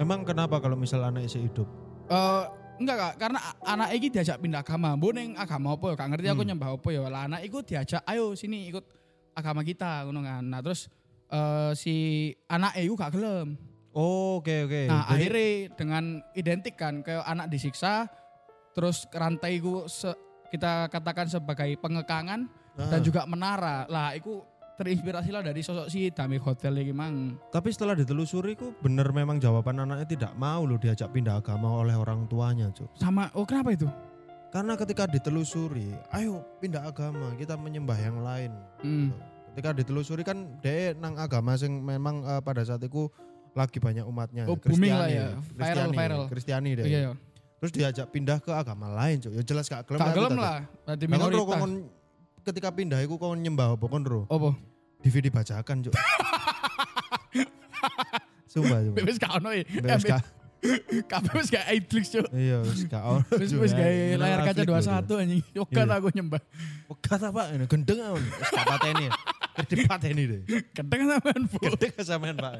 Emang 0.00 0.24
kenapa 0.24 0.60
kalau 0.62 0.76
misal 0.78 1.04
anak 1.04 1.28
isi 1.28 1.44
hidup? 1.44 1.68
Eh 2.08 2.44
enggak 2.76 2.96
kak, 2.96 3.14
karena 3.18 3.38
anak 3.62 3.88
iki 3.92 4.08
diajak 4.08 4.36
pindah 4.38 4.60
agama. 4.60 4.94
Bu 4.94 5.10
neng 5.10 5.32
agama 5.34 5.74
apa 5.74 5.86
ya? 5.88 5.94
Gak 5.94 6.08
ngerti 6.12 6.26
aku 6.28 6.42
Hmm. 6.42 6.48
nyembah 6.50 6.68
apa 6.74 6.88
ya. 6.88 7.02
Lah 7.06 7.22
anak 7.24 7.40
iku 7.42 7.58
diajak, 7.60 8.02
ayo 8.04 8.32
sini 8.32 8.68
ikut 8.68 8.84
agama 9.32 9.60
kita, 9.60 10.04
ngono 10.04 10.20
kan. 10.20 10.44
Nah 10.44 10.60
terus 10.60 10.88
eh 11.26 11.72
si 11.74 11.94
anak 12.46 12.76
iku 12.76 12.94
gak 12.94 13.12
gelem. 13.12 13.56
Oh, 13.96 14.38
oke 14.38 14.68
oke. 14.68 14.82
Nah 14.86 15.08
Jadi- 15.08 15.12
akhirnya 15.12 15.48
dengan 15.72 16.04
identik 16.32 16.74
kan 16.76 17.00
kayak 17.00 17.24
anak 17.24 17.48
disiksa, 17.48 18.12
terus 18.70 19.08
rantai 19.10 19.56
se- 19.88 20.20
kita 20.46 20.86
katakan 20.86 21.26
sebagai 21.26 21.74
pengekangan 21.76 22.44
Ah. 22.76 22.92
dan 22.92 23.00
juga 23.00 23.24
menara. 23.24 23.88
Lah 23.88 24.12
itu 24.12 24.44
terinspirasi 24.76 25.32
lah 25.32 25.40
dari 25.40 25.64
sosok 25.64 25.88
si 25.88 26.12
Damek 26.12 26.44
Hotel 26.44 26.76
iki 26.84 26.92
mang. 26.92 27.40
Tapi 27.48 27.72
setelah 27.72 27.96
ditelusuri 27.96 28.54
ku 28.54 28.76
bener 28.84 29.08
memang 29.10 29.40
jawaban 29.40 29.80
anaknya 29.82 30.06
tidak 30.06 30.32
mau 30.36 30.62
loh 30.68 30.76
diajak 30.76 31.08
pindah 31.10 31.40
agama 31.40 31.80
oleh 31.80 31.96
orang 31.96 32.28
tuanya, 32.28 32.68
Cuk. 32.70 32.92
Sama 33.00 33.32
oh 33.32 33.48
kenapa 33.48 33.72
itu? 33.72 33.88
Karena 34.52 34.78
ketika 34.78 35.04
ditelusuri, 35.10 35.92
ayo 36.16 36.44
pindah 36.62 36.86
agama, 36.86 37.34
kita 37.36 37.58
menyembah 37.58 37.98
yang 37.98 38.16
lain. 38.22 38.52
Hmm. 38.84 39.10
Ketika 39.52 39.72
ditelusuri 39.72 40.22
kan 40.22 40.60
dia 40.60 40.92
nang 40.92 41.16
agama 41.16 41.56
sing 41.56 41.80
memang 41.80 42.24
eh, 42.24 42.40
pada 42.44 42.60
saat 42.62 42.84
itu 42.84 43.08
lagi 43.56 43.80
banyak 43.80 44.04
umatnya. 44.04 44.44
Oh, 44.44 44.60
booming 44.60 44.92
lah 44.92 45.08
Kristiani, 45.08 45.16
ya. 45.16 45.28
Viral, 45.32 45.56
Kristiani, 45.56 45.96
viral. 45.96 46.22
Kristiani 46.28 46.70
deh. 46.76 46.84
Iya 46.84 47.00
ya. 47.00 47.12
Terus 47.56 47.72
diajak 47.72 48.06
pindah 48.12 48.36
ke 48.44 48.52
agama 48.52 48.92
lain, 48.92 49.16
Cuk. 49.24 49.32
Ya 49.32 49.42
jelas 49.42 49.64
gak 49.72 49.88
gelem. 49.88 50.00
Gak 50.04 50.12
gelem 50.12 50.32
tadi. 50.36 50.44
lah, 50.44 50.58
berarti 50.84 51.04
ro 51.08 51.08
minoritas. 51.08 51.60
Ketika 52.46 52.70
pindah 52.70 53.02
iku 53.02 53.18
kon 53.18 53.34
nyembah 53.34 53.74
apa 53.74 53.84
kon 53.84 54.02
ro? 54.02 54.22
Apa? 54.26 54.54
DVD 55.02 55.26
bajakan, 55.28 55.82
Cuk. 55.82 55.94
Sumpah, 58.46 58.78
sumpah. 58.80 59.02
Wis 59.04 59.18
gak 59.18 59.32
ono 59.36 59.50
ya. 59.52 59.64
Wis 59.66 60.04
gak 60.06 60.22
Kabeh 61.12 61.32
wis 61.36 61.48
gak 61.52 61.66
idlix 61.68 62.08
cuk. 62.10 62.26
iya 62.32 62.58
wis 62.64 62.88
gak 62.88 63.04
ono. 63.04 63.22
Wis 63.60 63.70
ya. 63.70 63.76
gawe 63.76 63.92
Ini 63.92 64.16
layar 64.16 64.40
kaca 64.42 64.56
Netflix 64.56 64.86
lho, 64.86 64.94
Cuk. 64.96 65.06
21 65.12 65.22
anjing. 65.22 65.42
Okat 65.60 65.84
Iya. 65.84 65.94
aku 65.94 66.08
nyembah. 66.10 66.40
Pegat 66.88 67.20
apa? 67.22 67.42
Ini 67.52 67.64
gendeng 67.66 67.98
awan. 68.00 68.22
Wis 68.24 68.50
gak 68.50 68.66
pateni. 68.66 69.06
Wis 69.56 69.66
dipateni 69.68 70.22
deh. 70.26 70.40
Kedeng 70.72 71.02
sampean, 71.06 71.40
Bu. 71.44 71.56
Gendeng 71.60 71.92
sampean 72.00 72.36
Pak. 72.36 72.52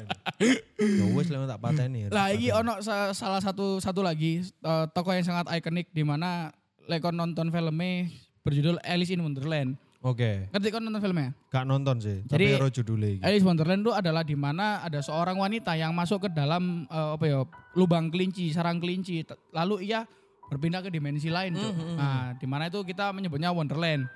Ya 0.77 1.05
wis 1.09 1.27
lewat 1.27 1.47
tak 1.49 1.59
pateni. 1.59 1.99
Lah 2.07 2.27
iki 2.29 2.47
ono 2.49 2.79
sa- 2.79 3.11
salah 3.11 3.41
satu 3.41 3.81
satu 3.81 3.99
lagi 4.01 4.45
eh, 4.45 4.85
tokoh 4.93 5.11
yang 5.11 5.25
sangat 5.25 5.49
ikonik 5.51 5.89
di 5.89 6.01
mana 6.01 6.53
lekon 6.85 7.13
nonton 7.13 7.49
filmnya 7.49 8.07
berjudul 8.47 8.75
Alice 8.81 9.11
in 9.11 9.19
Wonderland. 9.19 9.75
Oke, 9.97 10.47
Ngerti 10.53 10.67
kon 10.69 10.79
nonton 10.79 11.01
filmnya? 11.01 11.33
gak 11.49 11.65
nonton 11.65 11.97
sih. 11.99 12.21
Jadi- 12.23 12.53
Tapi 12.53 12.55
ero 12.55 12.69
judulnya 12.69 13.09
iki. 13.11 13.21
Alice 13.21 13.43
in 13.43 13.49
Wonderland 13.49 13.81
itu 13.81 13.91
adalah 13.91 14.23
di 14.23 14.37
mana 14.37 14.79
ada 14.79 15.01
seorang 15.01 15.35
wanita 15.35 15.73
yang 15.73 15.91
masuk 15.91 16.25
ke 16.25 16.29
dalam 16.31 16.85
eh, 16.85 17.09
apa 17.13 17.25
ya 17.25 17.39
lubang 17.73 18.07
kelinci, 18.07 18.49
sarang 18.49 18.77
kelinci. 18.77 19.25
Lalu 19.51 19.89
ia 19.89 20.05
berpindah 20.47 20.79
ke 20.79 20.87
dimensi 20.87 21.27
lain, 21.27 21.53
Cuk. 21.53 21.75
Nah, 21.99 22.31
di 22.33 22.47
mana 22.47 22.71
itu 22.71 22.79
kita 22.81 23.11
menyebutnya 23.11 23.51
Wonderland. 23.51 24.07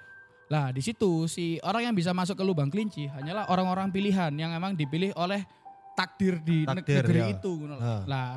Lah, 0.48 0.72
di 0.72 0.80
situ 0.80 1.28
si 1.28 1.60
orang 1.60 1.92
yang 1.92 1.96
bisa 1.96 2.12
masuk 2.12 2.36
ke 2.36 2.44
lubang 2.44 2.68
kelinci 2.68 3.08
hanyalah 3.08 3.48
orang-orang 3.48 3.88
pilihan 3.88 4.32
yang 4.32 4.52
memang 4.52 4.76
dipilih 4.76 5.12
oleh 5.16 5.44
takdir 5.92 6.40
di 6.40 6.64
Takdir, 6.64 7.04
negeri 7.04 7.20
ya. 7.20 7.28
itu. 7.36 7.52
ngono 7.58 7.76
loh. 7.76 7.84
Ah. 7.84 8.04
Lah, 8.08 8.30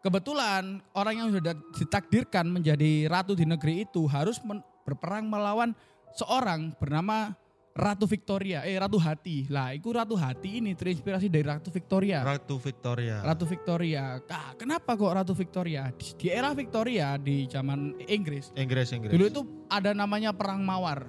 kebetulan 0.00 0.62
orang 0.92 1.14
yang 1.16 1.28
sudah 1.30 1.54
ditakdirkan 1.74 2.46
menjadi 2.46 3.06
ratu 3.06 3.34
di 3.34 3.42
negeri 3.44 3.82
itu 3.82 4.06
harus 4.06 4.38
men- 4.42 4.62
berperang 4.86 5.26
melawan 5.26 5.74
seorang 6.14 6.70
bernama 6.78 7.34
Ratu 7.76 8.08
Victoria, 8.08 8.64
eh 8.64 8.80
Ratu 8.80 8.96
Hati. 8.96 9.44
Lah, 9.52 9.76
itu 9.76 9.92
Ratu 9.92 10.16
Hati 10.16 10.64
ini 10.64 10.72
terinspirasi 10.72 11.28
dari 11.28 11.44
Ratu 11.44 11.68
Victoria. 11.68 12.24
Ratu 12.24 12.56
Victoria. 12.56 13.20
Ratu 13.20 13.44
Victoria. 13.44 14.16
Kak, 14.24 14.64
kenapa 14.64 14.96
kok 14.96 15.12
Ratu 15.12 15.36
Victoria? 15.36 15.92
Di, 15.92 16.16
di 16.16 16.26
era 16.32 16.56
Victoria 16.56 17.20
di 17.20 17.44
zaman 17.44 17.92
Inggris, 18.08 18.48
Inggris 18.56 18.96
Inggris. 18.96 19.12
dulu 19.12 19.24
itu 19.28 19.42
ada 19.68 19.92
namanya 19.92 20.32
perang 20.32 20.64
mawar. 20.64 21.04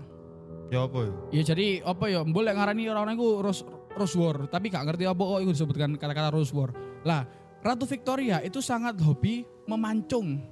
ya 0.67 0.83
apa 0.83 0.99
ya? 0.99 1.11
Ya 1.39 1.55
jadi 1.55 1.79
apa 1.87 2.11
ya? 2.11 2.27
Boleh 2.27 2.51
ngarani 2.51 2.91
orang-orang 2.91 3.15
itu 3.15 3.29
Rose, 3.39 3.63
Rose 3.95 4.15
War, 4.19 4.51
tapi 4.51 4.67
gak 4.67 4.83
ngerti 4.91 5.07
apa 5.07 5.23
kok 5.23 5.39
itu 5.47 5.51
disebutkan 5.55 5.95
kata-kata 5.95 6.35
Rose 6.35 6.51
War. 6.51 6.75
Lah, 7.07 7.23
Ratu 7.63 7.87
Victoria 7.87 8.43
itu 8.43 8.59
sangat 8.59 8.99
hobi 8.99 9.47
memancung 9.71 10.43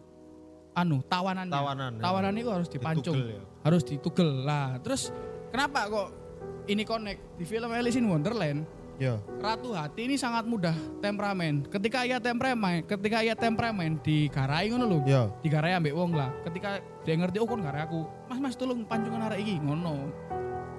anu 0.76 1.00
tawanannya. 1.08 1.56
Tawanan. 1.56 1.92
ya. 1.98 2.04
Tawanan 2.04 2.34
itu 2.36 2.50
harus 2.52 2.68
dipancung, 2.68 3.16
Ditugel 3.16 3.40
ya. 3.40 3.42
harus 3.64 3.82
ditugel. 3.88 4.30
Lah, 4.44 4.78
terus 4.84 5.10
kenapa 5.50 5.88
kok 5.88 6.08
ini 6.68 6.84
connect 6.84 7.40
di 7.40 7.46
film 7.48 7.72
Alice 7.72 7.96
in 7.96 8.06
Wonderland? 8.06 8.68
Ya. 8.96 9.20
Ratu 9.44 9.76
Hati 9.76 10.08
ini 10.08 10.16
sangat 10.16 10.48
mudah 10.48 10.72
temperamen. 11.04 11.68
Ketika 11.68 12.08
ia 12.08 12.16
temperamen, 12.16 12.80
ketika 12.88 13.20
ia 13.20 13.36
temperamen 13.36 14.00
digarai 14.00 14.72
ngono 14.72 14.88
lho. 14.88 15.00
Ya. 15.04 15.28
Digarai 15.44 15.76
ambek 15.76 15.92
wong 15.92 16.16
lah. 16.16 16.32
Ketika 16.48 16.80
dia 17.04 17.16
ngerti 17.20 17.44
oh 17.44 17.48
kon 17.48 17.60
garai 17.60 17.84
aku. 17.84 18.08
Mas 18.32 18.40
Mas 18.40 18.56
tolong 18.56 18.88
pancungan 18.88 19.28
arek 19.28 19.44
iki 19.44 19.60
ngono. 19.60 20.08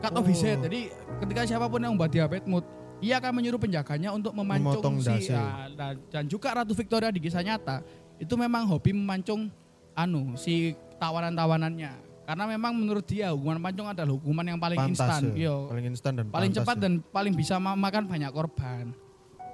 Cut 0.00 0.12
Oh. 0.16 0.24
head. 0.24 0.60
Jadi 0.64 0.92
ketika 1.24 1.44
siapa 1.44 1.68
pun 1.68 1.80
yang 1.80 1.92
membuat 1.92 2.08
diabetes 2.12 2.48
mood, 2.48 2.64
ia 3.04 3.20
akan 3.20 3.32
menyuruh 3.36 3.60
penjaganya 3.60 4.08
untuk 4.16 4.32
memancung 4.32 4.80
Memotong 4.80 4.96
si 5.04 5.28
ya, 5.28 5.68
dan 6.08 6.24
juga 6.24 6.56
Ratu 6.56 6.72
Victoria 6.72 7.12
di 7.12 7.20
kisah 7.20 7.44
nyata 7.44 7.84
itu 8.16 8.32
memang 8.40 8.64
hobi 8.64 8.96
memancung 8.96 9.52
anu 9.96 10.36
si 10.36 10.76
tawanan-tawanannya. 11.00 12.04
Karena 12.22 12.44
memang 12.44 12.74
menurut 12.74 13.06
dia 13.06 13.30
hukuman 13.30 13.58
pancung 13.60 13.86
adalah 13.86 14.10
hukuman 14.10 14.42
yang 14.44 14.58
paling 14.58 14.74
Pantas 14.76 14.98
instan. 14.98 15.22
ya. 15.32 15.46
Yo, 15.46 15.54
Paling 15.66 15.86
instan 15.88 16.12
dan 16.12 16.26
paling 16.26 16.50
pantas 16.50 16.58
cepat 16.60 16.76
ya. 16.76 16.82
dan 16.82 16.92
paling 17.06 17.32
bisa 17.32 17.54
ma- 17.56 17.78
makan 17.78 18.04
banyak 18.04 18.30
korban. 18.30 18.90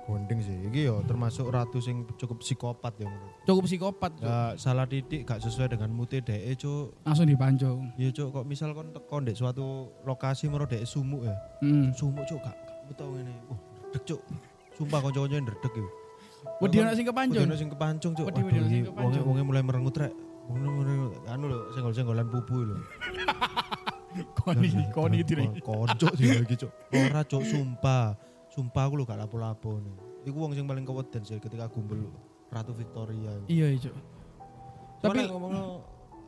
Bonding 0.03 0.41
sih. 0.41 0.57
Iki 0.67 0.81
yo 0.83 0.97
termasuk 1.05 1.47
ratu 1.47 1.79
sing 1.79 2.03
cukup 2.17 2.41
psikopat 2.41 2.97
ya 2.97 3.07
menurut. 3.07 3.33
Cukup 3.45 3.63
psikopat, 3.65 4.13
Cuk. 4.15 4.25
Ya, 4.25 4.57
salah 4.57 4.83
titik 4.83 5.23
gak 5.23 5.39
sesuai 5.39 5.71
dengan 5.71 5.89
mute 5.89 6.19
DE 6.19 6.53
cuk. 6.55 7.07
langsung 7.07 7.23
dipancung. 7.25 7.93
Ya 7.95 8.11
cuk 8.11 8.29
kok 8.33 8.45
misal 8.45 8.73
kon 8.73 8.91
teko 8.91 9.21
ndek 9.21 9.37
suatu 9.37 9.65
lokasi 10.03 10.49
mero 10.49 10.65
DE 10.65 10.83
sumuk 10.83 11.23
ya. 11.23 11.37
Hmm. 11.61 11.93
Sumuk 11.93 12.25
cuk 12.25 12.41
gak 12.41 12.57
betul 12.89 13.15
ngene. 13.15 13.31
Wah, 13.47 13.61
ndredeg 13.85 14.03
cuk. 14.09 14.21
Sumpah 14.75 14.99
kanca-kanca 14.99 15.39
ndredeg 15.39 15.73
yo. 15.77 15.87
Wedi 16.59 16.77
ana 16.81 16.93
sing 16.93 17.07
kepancung. 17.07 17.37
Wedi 17.39 17.47
ana 17.47 17.55
sing 17.55 17.71
kepancung 17.71 18.13
cuk. 18.13 18.27
Wedi, 18.27 18.41
ana 18.41 18.51
sing 18.65 18.65
iki 18.75 18.89
kepancung. 18.91 19.23
wonge 19.23 19.43
mulai 19.45 19.63
merengut 19.63 19.95
rek. 19.95 20.13
Merengut. 20.51 21.15
Anu 21.27 21.45
lho 21.47 21.59
senggol-senggolan 21.71 22.27
pupu 22.27 22.67
lho. 22.67 22.77
Koni, 24.37 24.69
koni 24.93 25.25
diri. 25.25 25.49
Konco 25.61 26.09
sih 26.13 26.29
iki 26.45 26.57
cuk. 26.59 26.71
Ora 26.93 27.23
cuk 27.23 27.43
sumpah. 27.43 28.13
Sumpah 28.53 28.83
aku 28.85 29.01
lho 29.01 29.05
gak 29.05 29.17
lapo-lapo. 29.17 29.81
Iku 30.23 30.37
wong 30.37 30.53
sing 30.53 30.69
paling 30.69 30.85
keweden 30.85 31.23
sih 31.25 31.41
ketika 31.41 31.67
gumbel 31.67 32.13
Ratu 32.53 32.77
Victoria. 32.77 33.33
Iya, 33.49 33.73
Cuk. 33.81 33.95
Tapi 35.01 35.25
ngomongno 35.25 35.65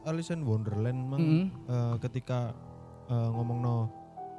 Alice 0.04 0.32
in 0.32 0.42
Wonderland 0.42 1.00
mang 1.04 1.20
Mm. 1.20 1.44
eh, 1.64 1.94
ketika 2.00 2.56
eh, 3.06 3.28
ngomongno 3.30 3.92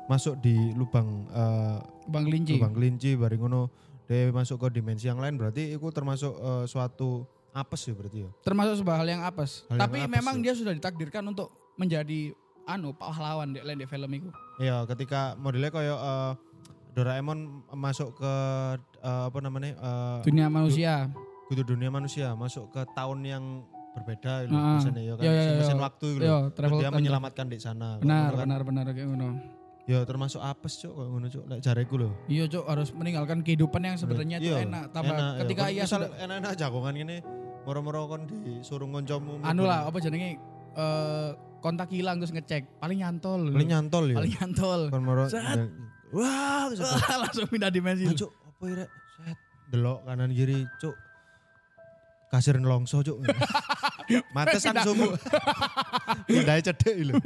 masuk 0.05 0.37
di 0.37 0.73
lubang 0.73 1.29
eh, 1.29 1.77
Bang 2.05 2.25
Linci. 2.25 2.57
lubang 2.57 2.73
kelinci 2.73 3.13
bareng 3.15 3.41
ngono 3.41 3.61
dia 4.05 4.29
masuk 4.29 4.61
ke 4.61 4.77
dimensi 4.77 5.09
yang 5.09 5.17
lain 5.17 5.33
berarti 5.33 5.73
itu 5.73 5.87
termasuk 5.89 6.29
suatu 6.69 7.25
apes 7.55 7.81
ya 7.87 7.93
berarti 7.95 8.19
ya. 8.21 8.29
Termasuk 8.43 8.83
sebuah 8.83 8.97
hal 8.99 9.07
yang 9.07 9.23
apes. 9.23 9.63
Hal 9.65 9.79
yang 9.79 9.81
Tapi 9.87 9.97
apes, 10.03 10.11
memang 10.11 10.35
ya. 10.37 10.43
dia 10.43 10.53
sudah 10.53 10.73
ditakdirkan 10.75 11.23
untuk 11.23 11.47
menjadi 11.75 12.35
anu 12.65 12.91
pahlawan 12.91 13.55
di 13.55 13.63
lain 13.63 13.87
film 13.87 14.11
itu. 14.11 14.29
Iya, 14.57 14.83
ketika 14.85 15.39
modelnya 15.39 15.71
kayak 15.71 15.95
eh, 15.95 16.31
Doraemon 16.91 17.39
masuk 17.71 18.15
ke 18.15 18.33
eh, 18.99 19.23
apa 19.27 19.39
namanya? 19.39 19.71
eh, 19.73 20.17
Dunia 20.23 20.47
manusia. 20.47 21.07
kudu 21.45 21.61
dunia 21.63 21.87
manusia, 21.87 22.33
masuk 22.33 22.73
ke 22.73 22.81
tahun 22.91 23.21
yang 23.21 23.43
berbeda 23.93 24.43
gitu, 24.43 24.57
maksudnya 24.57 25.03
ya 25.05 25.13
kan. 25.13 25.23
Iya, 25.23 25.31
iya, 25.31 25.43
si 25.45 25.51
mesin 25.55 25.77
iya. 25.77 25.83
waktu 25.85 26.05
gitu. 26.11 26.25
Yo, 26.25 26.37
travel 26.51 26.77
dia 26.81 26.89
menyelamatkan 26.89 27.45
di 27.45 27.59
sana. 27.61 28.01
Benar, 28.01 28.19
Ngono 28.19 28.33
kan. 28.33 28.43
benar, 28.43 28.61
benar 28.65 28.85
kayak 28.91 29.07
ngono. 29.07 29.27
Ya 29.85 30.01
termasuk 30.01 30.41
apes 30.41 30.81
cuk 30.81 30.89
kayak 30.91 31.09
ngono 31.13 31.27
cuk. 31.29 31.43
Lek 31.45 31.59
jareku 31.61 31.95
lho. 31.95 32.09
Iya, 32.25 32.49
Cuk, 32.49 32.65
harus 32.65 32.89
meninggalkan 32.91 33.39
kehidupan 33.39 33.77
yang 33.79 33.95
sebenarnya 33.95 34.41
itu 34.41 34.49
Iya, 34.49 34.65
enak. 34.65 34.83
Tambah 34.89 35.13
ya. 35.13 35.27
ketika 35.45 35.63
ia 35.69 35.83
misal 35.85 35.99
sudah 36.01 36.17
enak-enak 36.17 36.51
jagongan 36.57 36.93
gini 36.97 37.17
moro-moro 37.65 38.07
kon 38.07 38.21
disuruh 38.45 38.85
ngoncomu 38.85 39.41
anu 39.41 39.65
lah 39.65 39.89
apa 39.89 39.97
jenenge? 39.99 40.37
Eh 40.77 41.29
kontak 41.65 41.89
hilang 41.89 42.21
terus 42.21 42.29
ngecek. 42.29 42.77
Paling 42.77 43.01
nyantol. 43.01 43.49
Paling 43.49 43.69
nyantol 43.73 44.05
ya? 44.13 44.15
Paling 44.21 44.33
nyantol. 44.37 44.81
Kon 44.93 45.01
moro 45.01 45.25
Set. 45.25 45.65
wah 46.13 46.69
langsung. 47.25 47.49
Pindah 47.49 47.73
dimensi. 47.73 48.05
Ah, 48.05 48.13
cuk 48.13 48.31
apa 48.31 48.63
ya 48.69 48.85
set. 49.17 49.37
Delok 49.73 50.05
kanan 50.05 50.29
kiri 50.29 50.69
cuk 50.77 50.93
kasir 52.35 52.59
nelongso 52.59 52.99
cuk. 52.99 53.23
Matesan 54.37 54.77
Pindah. 54.77 54.85
sumu 54.85 55.07
pindah 56.29 56.61
cedek 56.61 56.95
lho. 57.09 57.17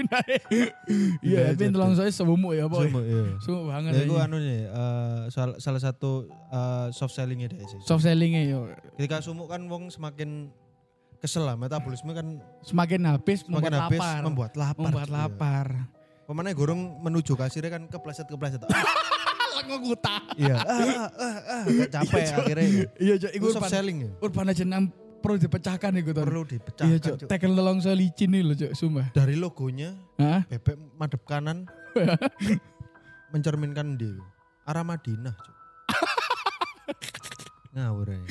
Iya 1.20 1.52
tapi 1.52 1.76
tolong 1.76 1.92
saya 1.98 2.08
sumuk 2.08 2.56
ya 2.56 2.72
boy 2.72 2.88
sumu 2.88 3.02
iya. 3.04 3.24
Sumuk 3.44 3.64
banget 3.68 3.92
ya 3.98 4.02
itu 4.08 4.16
ini. 4.16 4.24
anu 4.24 4.38
nih 4.40 4.60
eh, 4.64 5.20
salah, 5.28 5.58
salah 5.60 5.82
satu 5.84 6.30
eh, 6.30 6.88
soft 6.96 7.12
sellingnya 7.12 7.52
deh 7.52 7.60
sih. 7.68 7.80
Soft 7.84 8.08
sellingnya 8.08 8.48
yo 8.48 8.72
ketika 8.96 9.20
sumuk 9.20 9.52
kan 9.52 9.60
wong 9.68 9.92
semakin 9.92 10.54
kesel 11.20 11.44
lah 11.44 11.60
metabolisme 11.60 12.16
kan 12.16 12.40
semakin 12.64 13.04
habis 13.12 13.44
semakin 13.44 13.76
membuat 13.76 13.84
habis 13.84 14.00
lapar. 14.00 14.24
membuat 14.24 14.52
lapar 14.56 14.80
membuat 14.80 15.08
Cuk, 15.08 15.12
iya. 15.12 15.20
lapar. 15.20 15.68
Pemane 16.30 16.54
gorong 16.54 16.82
menuju 17.02 17.34
kasirnya 17.36 17.74
kan 17.76 17.84
kepleset 17.92 18.30
kepleset. 18.30 18.64
Langsung 19.62 19.82
kuta 19.84 20.16
Iya. 20.36 20.56
Ah, 20.56 21.08
ah, 21.10 21.38
ah, 21.52 21.62
gak 21.68 21.90
capek 21.92 22.24
akhirnya. 22.32 22.68
iya 22.96 23.14
cok 23.18 23.30
Itu 23.30 23.38
iku 23.38 23.46
soft 23.50 23.60
urban 23.60 23.70
selling 23.70 23.98
ya. 24.00 24.10
urban 24.20 24.46
legend 24.48 24.72
perlu 25.20 25.36
dipecahkan 25.38 25.92
itu 25.94 26.10
tuh 26.10 26.24
Perlu 26.24 26.42
iya 26.42 26.52
dipecahkan. 26.54 26.98
cok 26.98 27.16
Cuk. 27.18 27.28
tekel 27.28 27.52
tolong 27.52 27.80
saya 27.80 27.94
licin 27.94 28.30
nih 28.30 28.42
loh 28.42 28.56
cok 28.56 28.72
sumpah 28.74 29.08
Dari 29.12 29.36
logonya 29.36 29.90
Hah? 30.16 30.42
bebek 30.46 30.76
madep 30.96 31.22
kanan 31.24 31.68
mencerminkan 33.30 33.94
dia 33.94 34.16
arah 34.64 34.82
Madinah. 34.82 35.36
Cuk. 35.36 35.56
Ngawur 37.74 38.08
ya. 38.08 38.22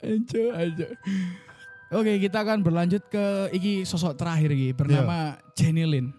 Aja, 0.00 0.42
aja. 0.56 0.86
Oke, 1.90 2.16
kita 2.18 2.40
akan 2.40 2.62
berlanjut 2.62 3.02
ke 3.04 3.24
iki 3.50 3.82
sosok 3.82 4.14
terakhir 4.14 4.50
iki 4.50 4.72
bernama 4.72 5.36
Jenny 5.52 5.82
Lin. 5.82 6.14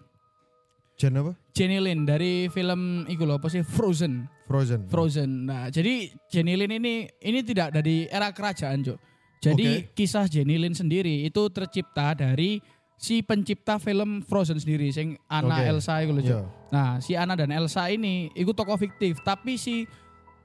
Jen 0.94 1.16
apa? 1.16 1.32
Jenny 1.52 1.78
Lin 1.84 2.08
dari 2.08 2.48
film 2.48 3.04
iku 3.04 3.28
loh 3.28 3.36
apa 3.36 3.52
sih 3.52 3.60
Frozen. 3.60 4.24
Frozen. 4.48 4.88
Frozen. 4.88 5.30
Nah, 5.48 5.68
jadi 5.68 6.08
Jenny 6.32 6.56
Lin 6.56 6.72
ini 6.80 7.04
ini 7.20 7.40
tidak 7.44 7.76
dari 7.76 8.08
era 8.08 8.32
kerajaan, 8.32 8.80
Cuk. 8.80 8.98
Jadi 9.42 9.90
kisah 9.92 10.30
Jenny 10.30 10.56
Lin 10.56 10.72
sendiri 10.72 11.26
itu 11.26 11.42
tercipta 11.52 12.14
dari 12.14 12.56
si 12.96 13.20
pencipta 13.20 13.76
film 13.76 14.22
Frozen 14.22 14.62
sendiri 14.62 14.88
sing 14.94 15.18
Anna 15.26 15.60
Oke. 15.60 15.68
Elsa 15.68 16.00
iku 16.00 16.12
lho, 16.16 16.22
Cuk. 16.22 16.30
Iya. 16.30 16.40
Nah, 16.72 16.88
si 17.02 17.12
Anna 17.18 17.34
dan 17.36 17.52
Elsa 17.52 17.90
ini 17.92 18.32
itu 18.32 18.54
tokoh 18.54 18.78
fiktif, 18.78 19.20
tapi 19.20 19.58
si 19.60 19.84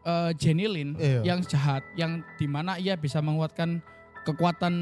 eh, 0.04 0.32
Jenny 0.36 0.68
Lin 0.68 0.90
Iya. 1.00 1.24
yang 1.24 1.40
jahat, 1.46 1.88
yang 1.96 2.20
di 2.36 2.48
mana 2.50 2.76
ia 2.82 2.98
bisa 2.98 3.24
menguatkan 3.24 3.80
kekuatan 4.28 4.74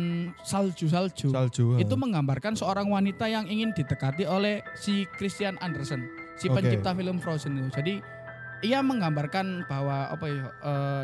salju-salju, 0.41 1.29
Salju. 1.29 1.77
itu 1.77 1.93
menggambarkan 1.93 2.57
seorang 2.57 2.89
wanita 2.89 3.29
yang 3.29 3.45
ingin 3.45 3.69
didekati 3.77 4.25
oleh 4.25 4.65
si 4.73 5.05
Christian 5.21 5.61
Andersen, 5.61 6.01
si 6.41 6.49
Oke. 6.49 6.65
pencipta 6.65 6.97
film 6.97 7.21
Frozen 7.21 7.61
itu. 7.61 7.69
Jadi 7.77 7.93
ia 8.65 8.81
menggambarkan 8.81 9.69
bahwa 9.69 10.09
apa 10.09 10.25
ya, 10.25 10.45
eh, 10.49 11.03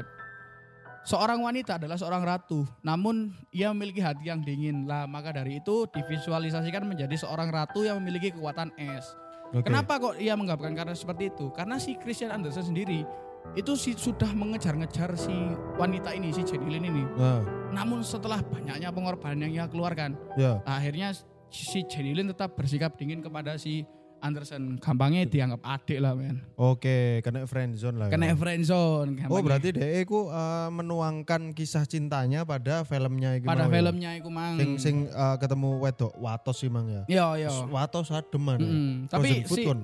seorang 1.05 1.45
wanita 1.45 1.77
adalah 1.77 2.01
seorang 2.01 2.25
ratu, 2.25 2.65
namun 2.81 3.29
ia 3.53 3.69
memiliki 3.69 4.01
hati 4.01 4.25
yang 4.25 4.41
dingin 4.41 4.89
lah. 4.89 5.05
Maka 5.05 5.29
dari 5.29 5.61
itu 5.61 5.85
divisualisasikan 5.93 6.81
menjadi 6.81 7.13
seorang 7.13 7.53
ratu 7.53 7.85
yang 7.85 8.01
memiliki 8.01 8.33
kekuatan 8.33 8.73
es. 8.81 9.13
Oke. 9.53 9.67
Kenapa 9.67 9.99
kok 9.99 10.15
ia 10.17 10.33
menggambarkan 10.33 10.73
karena 10.73 10.95
seperti 10.97 11.29
itu? 11.29 11.53
Karena 11.53 11.77
si 11.77 11.93
Christian 11.99 12.31
Andersen 12.33 12.65
sendiri 12.65 13.03
itu 13.51 13.75
si, 13.75 13.91
sudah 13.97 14.31
mengejar-ngejar 14.31 15.11
si 15.19 15.33
wanita 15.75 16.15
ini, 16.15 16.31
si 16.31 16.41
Jenny 16.47 16.67
Lin 16.71 16.85
ini. 16.87 17.03
Nah, 17.19 17.43
Namun 17.75 17.99
setelah 18.03 18.39
banyaknya 18.39 18.91
pengorbanan 18.91 19.43
yang 19.47 19.53
ia 19.53 19.65
keluarkan, 19.67 20.15
ya. 20.39 20.63
akhirnya 20.63 21.11
si 21.51 21.83
Jenny 21.83 22.15
Lin 22.15 22.31
tetap 22.31 22.55
bersikap 22.55 22.95
dingin 22.95 23.19
kepada 23.19 23.59
si 23.59 23.83
Andersen. 24.21 24.77
Gampangnya 24.77 25.25
dianggap 25.25 25.59
adik 25.59 25.97
lah 25.97 26.13
men. 26.13 26.45
Oke, 26.53 27.19
kena 27.19 27.43
friendzone 27.43 27.97
lah. 27.97 28.07
ya. 28.07 28.13
Kena 28.13 28.31
friendzone. 28.31 29.17
gampangnya. 29.17 29.33
Oh, 29.33 29.41
berarti 29.41 29.69
DE 29.73 30.05
ku 30.05 30.29
eh, 30.29 30.69
menuangkan 30.69 31.51
kisah 31.51 31.83
cintanya 31.83 32.45
pada 32.45 32.85
filmnya 32.85 33.35
iki 33.35 33.49
pada 33.49 33.65
mau 33.65 33.69
ya? 33.69 33.75
filmnya 33.75 34.09
itu 34.15 34.29
mang. 34.29 34.55
Sing 34.55 34.71
sing 34.77 34.95
eh, 35.07 35.35
ketemu 35.35 35.81
wedok 35.81 36.13
watos 36.15 36.57
sih 36.57 36.69
mang 36.69 36.85
ya. 36.85 37.03
Iya, 37.09 37.25
iya. 37.37 37.49
Watos 37.65 38.07
ademan. 38.09 38.57
ya. 38.57 38.69
Mm-mm. 38.69 38.93
Tapi 39.09 39.27
si 39.43 39.61
kon. 39.65 39.79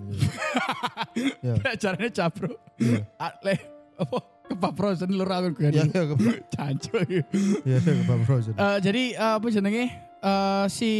ya. 1.41 1.54
caranya 1.76 2.10
capro. 2.13 2.54
Iya. 2.78 3.02
Le 3.45 3.56
apa 3.97 4.17
kebab 4.47 4.73
frozen 4.78 5.10
lur 5.12 5.26
aku 5.28 5.58
kan. 5.58 5.73
Iya, 5.73 5.84
iya, 5.84 6.02
ke- 6.06 6.45
Cancuk. 6.54 7.02
iya, 7.67 7.78
Kebab 7.82 8.21
frozen. 8.23 8.54
Eh, 8.54 8.78
jadi 8.80 9.04
eh, 9.13 9.34
apa 9.38 9.47
jenenge 9.50 9.86
Eh, 10.17 10.65
si 10.67 10.91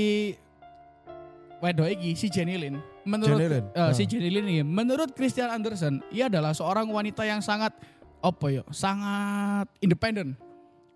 wedok 1.58 1.90
iki 1.90 2.14
si 2.14 2.30
Jenny 2.30 2.54
Lin 2.54 2.78
menurut 3.08 3.40
Jenny 3.40 3.48
Lin, 3.50 3.66
eh, 3.72 3.80
ah. 3.80 3.92
si 3.96 4.04
Jenny 4.04 4.30
Lin 4.30 4.46
ini 4.46 4.62
menurut 4.62 5.16
Christian 5.16 5.48
Andersen 5.48 6.04
ia 6.12 6.28
adalah 6.28 6.52
seorang 6.52 6.92
wanita 6.92 7.24
yang 7.24 7.40
sangat 7.40 7.72
apa 8.20 8.46
ya 8.52 8.64
sangat 8.70 9.72
independen 9.80 10.36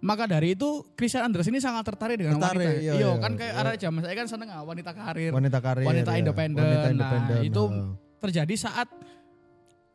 maka 0.02 0.26
dari 0.26 0.58
itu 0.58 0.82
Christian 0.98 1.30
Andersen 1.30 1.54
ini 1.54 1.62
sangat 1.62 1.86
tertarik 1.86 2.18
dengan 2.18 2.42
Tertarik, 2.42 2.58
wanita 2.58 2.82
iya, 2.82 2.94
iya 2.98 3.06
iya. 3.06 3.12
kan 3.22 3.32
kayak 3.38 3.54
Iya. 3.54 3.62
arah 3.62 3.74
zaman 3.78 4.00
saya 4.02 4.16
kan 4.18 4.28
seneng 4.28 4.50
ah, 4.50 4.64
wanita 4.66 4.92
karir 4.92 5.32
wanita 5.32 5.60
karir. 5.62 5.86
wanita 5.86 6.12
ya. 6.12 6.18
independen. 6.18 6.58
Wanita 6.66 6.82
Nah, 6.82 6.94
independen. 6.98 7.40
itu 7.46 7.64
ah. 7.70 7.90
terjadi 8.18 8.54
saat 8.58 8.90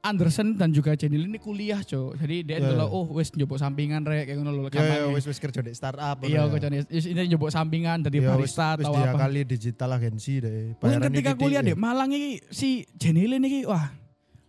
Andersen 0.07 0.55
dan 0.55 0.71
juga 0.71 0.93
Jenny 0.93 1.17
Lin 1.17 1.29
ini 1.29 1.39
kuliah 1.39 1.79
cok 1.79 2.17
jadi 2.17 2.37
dia 2.41 2.57
Iya, 2.57 2.69
dulu 2.69 2.79
iya. 2.79 2.87
oh 2.89 3.07
wes 3.13 3.29
njupuk 3.31 3.57
sampingan 3.57 4.03
rek 4.03 4.25
kayak 4.25 4.39
ngono 4.39 4.51
lho 4.51 4.63
Ya, 4.65 4.69
ya, 4.69 4.75
gampangnya. 4.77 5.13
wis 5.13 5.25
wis 5.25 5.39
kerja 5.39 5.61
di 5.61 5.73
startup. 5.73 6.17
Iya, 6.21 6.41
ngono 6.41 6.53
kerjaan 6.53 6.75
ini 6.87 7.21
njupuk 7.27 7.51
sampingan 7.51 7.99
dari 8.01 8.19
Ya, 8.19 8.31
wis- 8.33 8.55
barista 8.55 8.77
atau 8.77 8.93
apa. 8.93 9.19
kali 9.19 9.43
digital 9.43 9.91
agency 9.93 10.39
deh. 10.39 10.73
Mungkin 10.73 10.81
Bayarannya 10.81 11.11
ketika 11.13 11.33
kuliah 11.35 11.61
ya. 11.61 11.67
di 11.67 11.75
Malang 11.75 12.11
ini 12.11 12.39
si 12.49 12.69
Jenny 12.93 13.27
Lin 13.27 13.43
ini 13.43 13.63
wah 13.63 13.91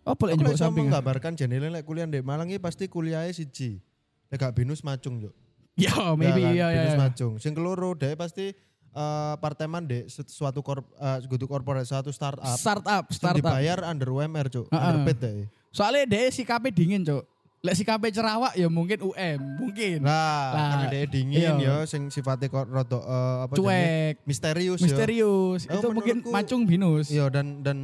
apa 0.03 0.21
lek 0.23 0.31
Aku 0.31 0.39
njupuk 0.39 0.45
lek 0.45 0.53
iso 0.53 0.63
sampingan. 0.63 0.83
menggambarkan 0.87 1.31
Jenny 1.33 1.57
lek 1.59 1.83
kuliah 1.83 2.05
di 2.05 2.21
Malang 2.21 2.47
iki 2.47 2.57
pasti 2.57 2.85
kuliahnya 2.85 3.31
siji. 3.31 3.81
Lek 4.27 4.37
gak 4.37 4.53
binus 4.53 4.81
macung 4.81 5.19
yo. 5.19 5.31
Ya, 5.75 5.93
maybe 6.13 6.41
kan? 6.41 6.51
iya 6.51 6.67
binus 6.71 6.93
iya. 6.93 6.99
macung. 6.99 7.33
Sing 7.37 7.51
keloro 7.51 7.93
dhek 7.93 8.15
pasti 8.15 8.49
eh 8.97 9.35
parteman 9.37 9.85
suatu 10.25 10.65
korp 10.65 10.85
eh 10.97 11.17
suatu 11.21 11.45
korporat 11.45 11.85
suatu 11.85 12.09
startup. 12.09 12.57
Startup, 12.57 13.05
startup. 13.13 13.37
dibayar 13.37 13.85
under 13.85 14.09
UMR, 14.09 14.49
Cuk. 14.49 14.65
Heeh. 14.73 14.87
Underpaid 14.89 15.17
deh. 15.21 15.45
Soalnya 15.69 16.09
dia 16.09 16.33
sikapnya 16.33 16.73
dingin, 16.73 17.05
Cok. 17.05 17.23
Lek 17.61 17.73
sikapnya 17.73 18.13
cerawak 18.13 18.53
ya 18.53 18.69
mungkin 18.69 19.01
UM, 19.01 19.39
mungkin. 19.57 20.05
Nah, 20.05 20.13
Lah, 20.53 20.65
karena 20.77 20.85
dia 20.93 21.05
dingin 21.09 21.41
iya. 21.41 21.57
ya 21.57 21.75
sing 21.89 22.13
sifatnya 22.13 22.53
kok 22.53 22.69
rada 22.69 23.01
eh, 23.01 23.37
apa? 23.49 23.53
Cuek, 23.57 24.15
misterius, 24.29 24.79
ya. 24.81 24.85
misterius. 24.85 25.61
Oh, 25.65 25.81
Itu 25.81 25.87
mungkin 25.89 26.21
menurutku- 26.21 26.33
macung 26.33 26.61
binus. 26.69 27.09
Iya 27.09 27.33
dan 27.33 27.65
dan 27.65 27.77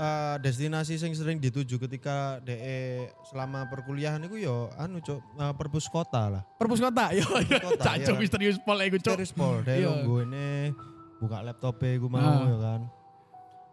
eh, 0.00 0.36
destinasi 0.40 0.96
sing 0.96 1.12
sering 1.12 1.36
dituju 1.36 1.76
ketika 1.76 2.40
DE 2.40 3.04
selama 3.28 3.68
perkuliahan 3.68 4.24
itu 4.24 4.40
yo 4.40 4.72
anu 4.74 4.98
cok 4.98 5.20
eh, 5.20 5.52
perpus 5.52 5.86
kota 5.86 6.32
lah. 6.32 6.42
Perpus 6.56 6.80
kota, 6.80 7.12
yo 7.12 7.28
yo. 7.44 7.58
kota, 7.60 7.84
Cancuk 7.84 8.16
iya. 8.16 8.20
misterius 8.20 8.56
pol 8.56 8.80
iku, 8.80 8.96
Cok. 8.96 9.14
Terus 9.20 9.32
pol 9.36 9.60
DE 9.60 9.76
Iya. 9.76 9.88
lungguh 9.92 10.24
ini 10.24 10.48
buka 11.20 11.44
laptop 11.44 11.76
gue 11.76 12.00
mau 12.08 12.16
Ah. 12.16 12.48
ya 12.48 12.56
kan. 12.56 12.80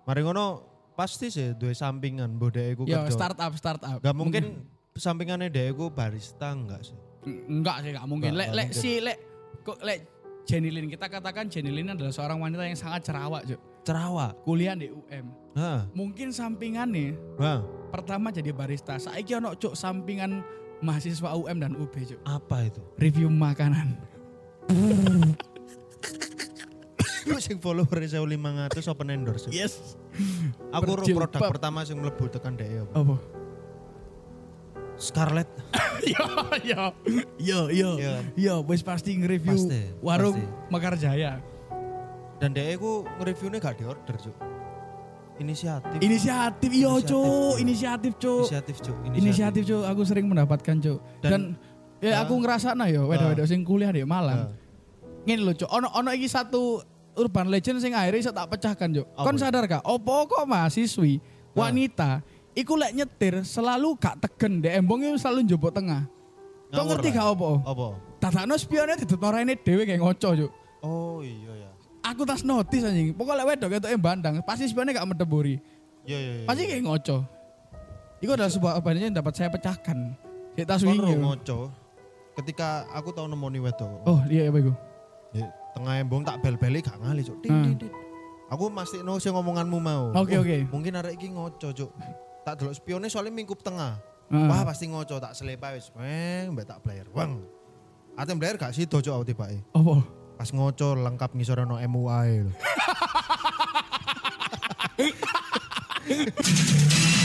Mari 0.04 0.22
ngono 0.24 0.46
pasti 0.94 1.32
sih 1.32 1.56
dua 1.56 1.72
sampingan 1.72 2.36
mbok 2.36 2.52
DE 2.52 2.76
Yo 2.76 2.84
kerja. 2.84 3.08
startup, 3.08 3.52
startup. 3.56 3.98
Gak 4.04 4.16
mungkin 4.16 4.68
sampingannya 4.94 5.48
DE 5.48 5.72
ku 5.72 5.88
barista 5.88 6.52
enggak 6.52 6.84
sih. 6.84 6.98
Enggak 7.48 7.88
sih, 7.88 7.96
enggak 7.96 8.08
mungkin. 8.08 8.36
Lek 8.36 8.50
lek 8.52 8.70
si 8.76 9.00
lek 9.00 9.16
kok 9.64 9.80
lek 9.80 10.04
Jenny 10.48 10.72
Lin 10.72 10.88
kita 10.88 11.12
katakan 11.12 11.52
Jenny 11.52 11.76
Lin 11.76 11.92
adalah 11.92 12.12
seorang 12.12 12.40
wanita 12.40 12.64
yang 12.64 12.80
sangat 12.80 13.04
cerawak, 13.04 13.44
Cok. 13.44 13.77
Cerawak. 13.88 14.44
Kuliah 14.44 14.76
di 14.76 14.92
UM. 14.92 15.32
Hah. 15.56 15.88
Mungkin 15.96 16.36
sampingannya 16.36 17.16
Hah. 17.40 17.64
pertama 17.88 18.36
jadi 18.36 18.52
barista. 18.52 19.00
Saiki 19.00 19.40
ono 19.40 19.56
cuk 19.56 19.80
sampingan 19.80 20.44
mahasiswa 20.84 21.32
UM 21.32 21.58
dan 21.64 21.72
UB 21.80 21.96
cuk. 21.96 22.20
Apa 22.28 22.68
itu? 22.68 22.84
Review 23.00 23.32
makanan. 23.32 23.96
Lu 27.28 27.40
sing 27.40 27.64
follower 27.64 27.88
1500 27.88 28.92
open 28.92 29.08
endorse. 29.08 29.48
Yes. 29.56 29.96
Aku 30.76 31.00
produk 31.00 31.48
pertama 31.48 31.88
sing 31.88 31.96
mlebu 31.96 32.28
tekan 32.28 32.60
DE 32.60 32.84
apa? 32.84 32.92
Apa? 32.92 33.16
Scarlett. 35.00 35.48
Yo 36.08 36.24
yo 36.64 36.82
yo 37.38 37.60
yo 38.00 38.14
yo 38.38 38.54
wis 38.64 38.80
pasti 38.80 39.18
nge-review 39.18 39.60
Pasti, 39.60 39.82
warung 40.00 40.40
pasti. 40.40 40.72
Mekar 40.72 40.96
Jaya. 40.96 41.42
Dan 42.38 42.54
dia 42.54 42.78
ku 42.78 43.02
nge-reviewnya 43.18 43.58
gak 43.58 43.76
diorder, 43.78 44.16
Cuk. 44.16 44.36
Inisiatif. 45.38 45.98
Inisiatif 46.02 46.72
yo 46.74 46.98
Inisiatif, 46.98 47.10
cuk, 47.14 47.56
inisiatif 47.62 48.14
cuk. 48.18 48.42
Inisiatif, 48.42 48.76
Cuk. 48.82 48.96
Inisiatif 49.14 49.64
cuk, 49.66 49.84
aku 49.86 50.02
sering 50.02 50.26
mendapatkan 50.26 50.76
cuk. 50.82 50.98
Dan, 51.22 51.30
Dan- 51.30 51.54
ya 52.02 52.18
Ah. 52.18 52.26
aku 52.26 52.42
ngerasa 52.42 52.74
nah 52.74 52.90
yo 52.90 53.06
wedok-wedok 53.06 53.46
sing 53.46 53.62
kuliah 53.62 53.94
di 53.94 54.02
Malang. 54.02 54.50
Ah. 54.50 54.52
Ngene 55.30 55.42
lho 55.46 55.54
cuk, 55.54 55.70
ono 55.70 55.94
ono 55.94 56.10
iki 56.10 56.26
satu 56.26 56.82
urban 57.14 57.54
legend 57.54 57.78
sing 57.78 57.94
akhirnya 57.94 58.18
iso 58.20 58.34
tak 58.34 58.50
pecahkan 58.50 58.90
cuk. 58.90 59.06
Kon 59.14 59.38
sadar 59.38 59.70
gak? 59.70 59.86
Opo 59.86 60.26
kok 60.26 60.46
mahasiswi 60.50 61.22
Ah. 61.22 61.22
wanita 61.54 62.26
iku 62.54 62.74
lek 62.74 62.98
nyetir 62.98 63.46
selalu 63.46 63.94
gak 63.98 64.18
tegen 64.18 64.58
dek 64.58 64.74
embong 64.74 65.06
iku 65.06 65.22
selalu 65.22 65.46
njupuk 65.46 65.70
tengah. 65.70 66.02
Ngawur 66.74 66.98
ngerti 66.98 67.10
gak 67.14 67.28
opo? 67.30 67.62
Apa? 67.62 67.88
Tatakno 68.18 68.58
spionnya 68.58 68.98
didutno 68.98 69.30
rene 69.30 69.54
dhewe 69.54 69.86
kayak 69.86 70.02
ngoco 70.02 70.30
cuk. 70.34 70.52
Oh 70.82 71.22
iya 71.22 71.54
ya. 71.54 71.70
Aku 72.14 72.24
tas 72.24 72.42
notis 72.48 72.84
anjing. 72.88 73.12
Pokoknya 73.12 73.44
wedok 73.44 73.70
ketok 73.78 73.92
bandang, 74.00 74.40
pasti 74.48 74.70
spionnya 74.70 74.96
gak 74.96 75.08
medeburi. 75.12 75.60
Iya 76.08 76.18
iya. 76.18 76.34
iya. 76.44 76.46
Pasti 76.48 76.64
kayak 76.64 76.84
ngoco. 76.88 77.18
Itu 78.24 78.32
adalah 78.34 78.52
sebuah 78.52 78.74
apa 78.80 78.88
yang 78.96 79.14
dapat 79.14 79.34
saya 79.36 79.50
pecahkan. 79.52 80.16
Kayak 80.56 80.68
tas 80.72 80.82
wingi. 80.88 81.14
ngoco. 81.20 81.70
Ketika 82.38 82.86
aku 82.94 83.12
tau 83.12 83.26
nemoni 83.28 83.60
wedok. 83.60 84.08
Oh 84.08 84.22
iya 84.30 84.48
apa 84.48 84.58
iku? 84.62 84.74
Tengah 85.78 85.94
embong 86.02 86.24
tak 86.26 86.42
bel-beli 86.42 86.82
gak 86.82 86.98
ngali, 86.98 87.22
Cuk. 87.22 87.38
Hmm. 87.46 87.78
Aku 88.48 88.72
masih 88.72 89.04
no 89.04 89.20
sing 89.20 89.36
ngomonganmu 89.36 89.78
mau. 89.78 90.10
Oke, 90.16 90.40
Oh, 90.40 90.42
oke. 90.42 90.58
Mungkin 90.72 90.96
arek 90.98 91.20
iki 91.20 91.30
ngoco, 91.30 91.70
Cuk. 91.76 91.92
Tak 92.48 92.64
delok 92.64 92.74
spionnya 92.74 93.12
soalnya 93.12 93.36
mingkup 93.36 93.60
tengah. 93.60 94.00
Heeh. 94.32 94.48
Wah 94.48 94.64
pasti 94.64 94.88
ngoco 94.88 95.20
tak 95.20 95.36
selepa 95.36 95.76
wis. 95.76 95.92
Weng, 95.94 96.56
mbak 96.56 96.66
tak 96.66 96.80
player. 96.82 97.06
Weng. 97.12 97.44
Ate 98.18 98.34
player 98.34 98.58
gak 98.58 98.74
sido 98.74 98.98
cuk 98.98 99.14
aku 99.14 99.26
tibake. 99.30 99.62
Apa? 99.78 100.02
Pas 100.38 100.54
ngoco 100.54 100.94
lengkap 100.94 101.34
ngisor 101.34 101.66
no 101.66 101.82
MUI. 101.82 102.54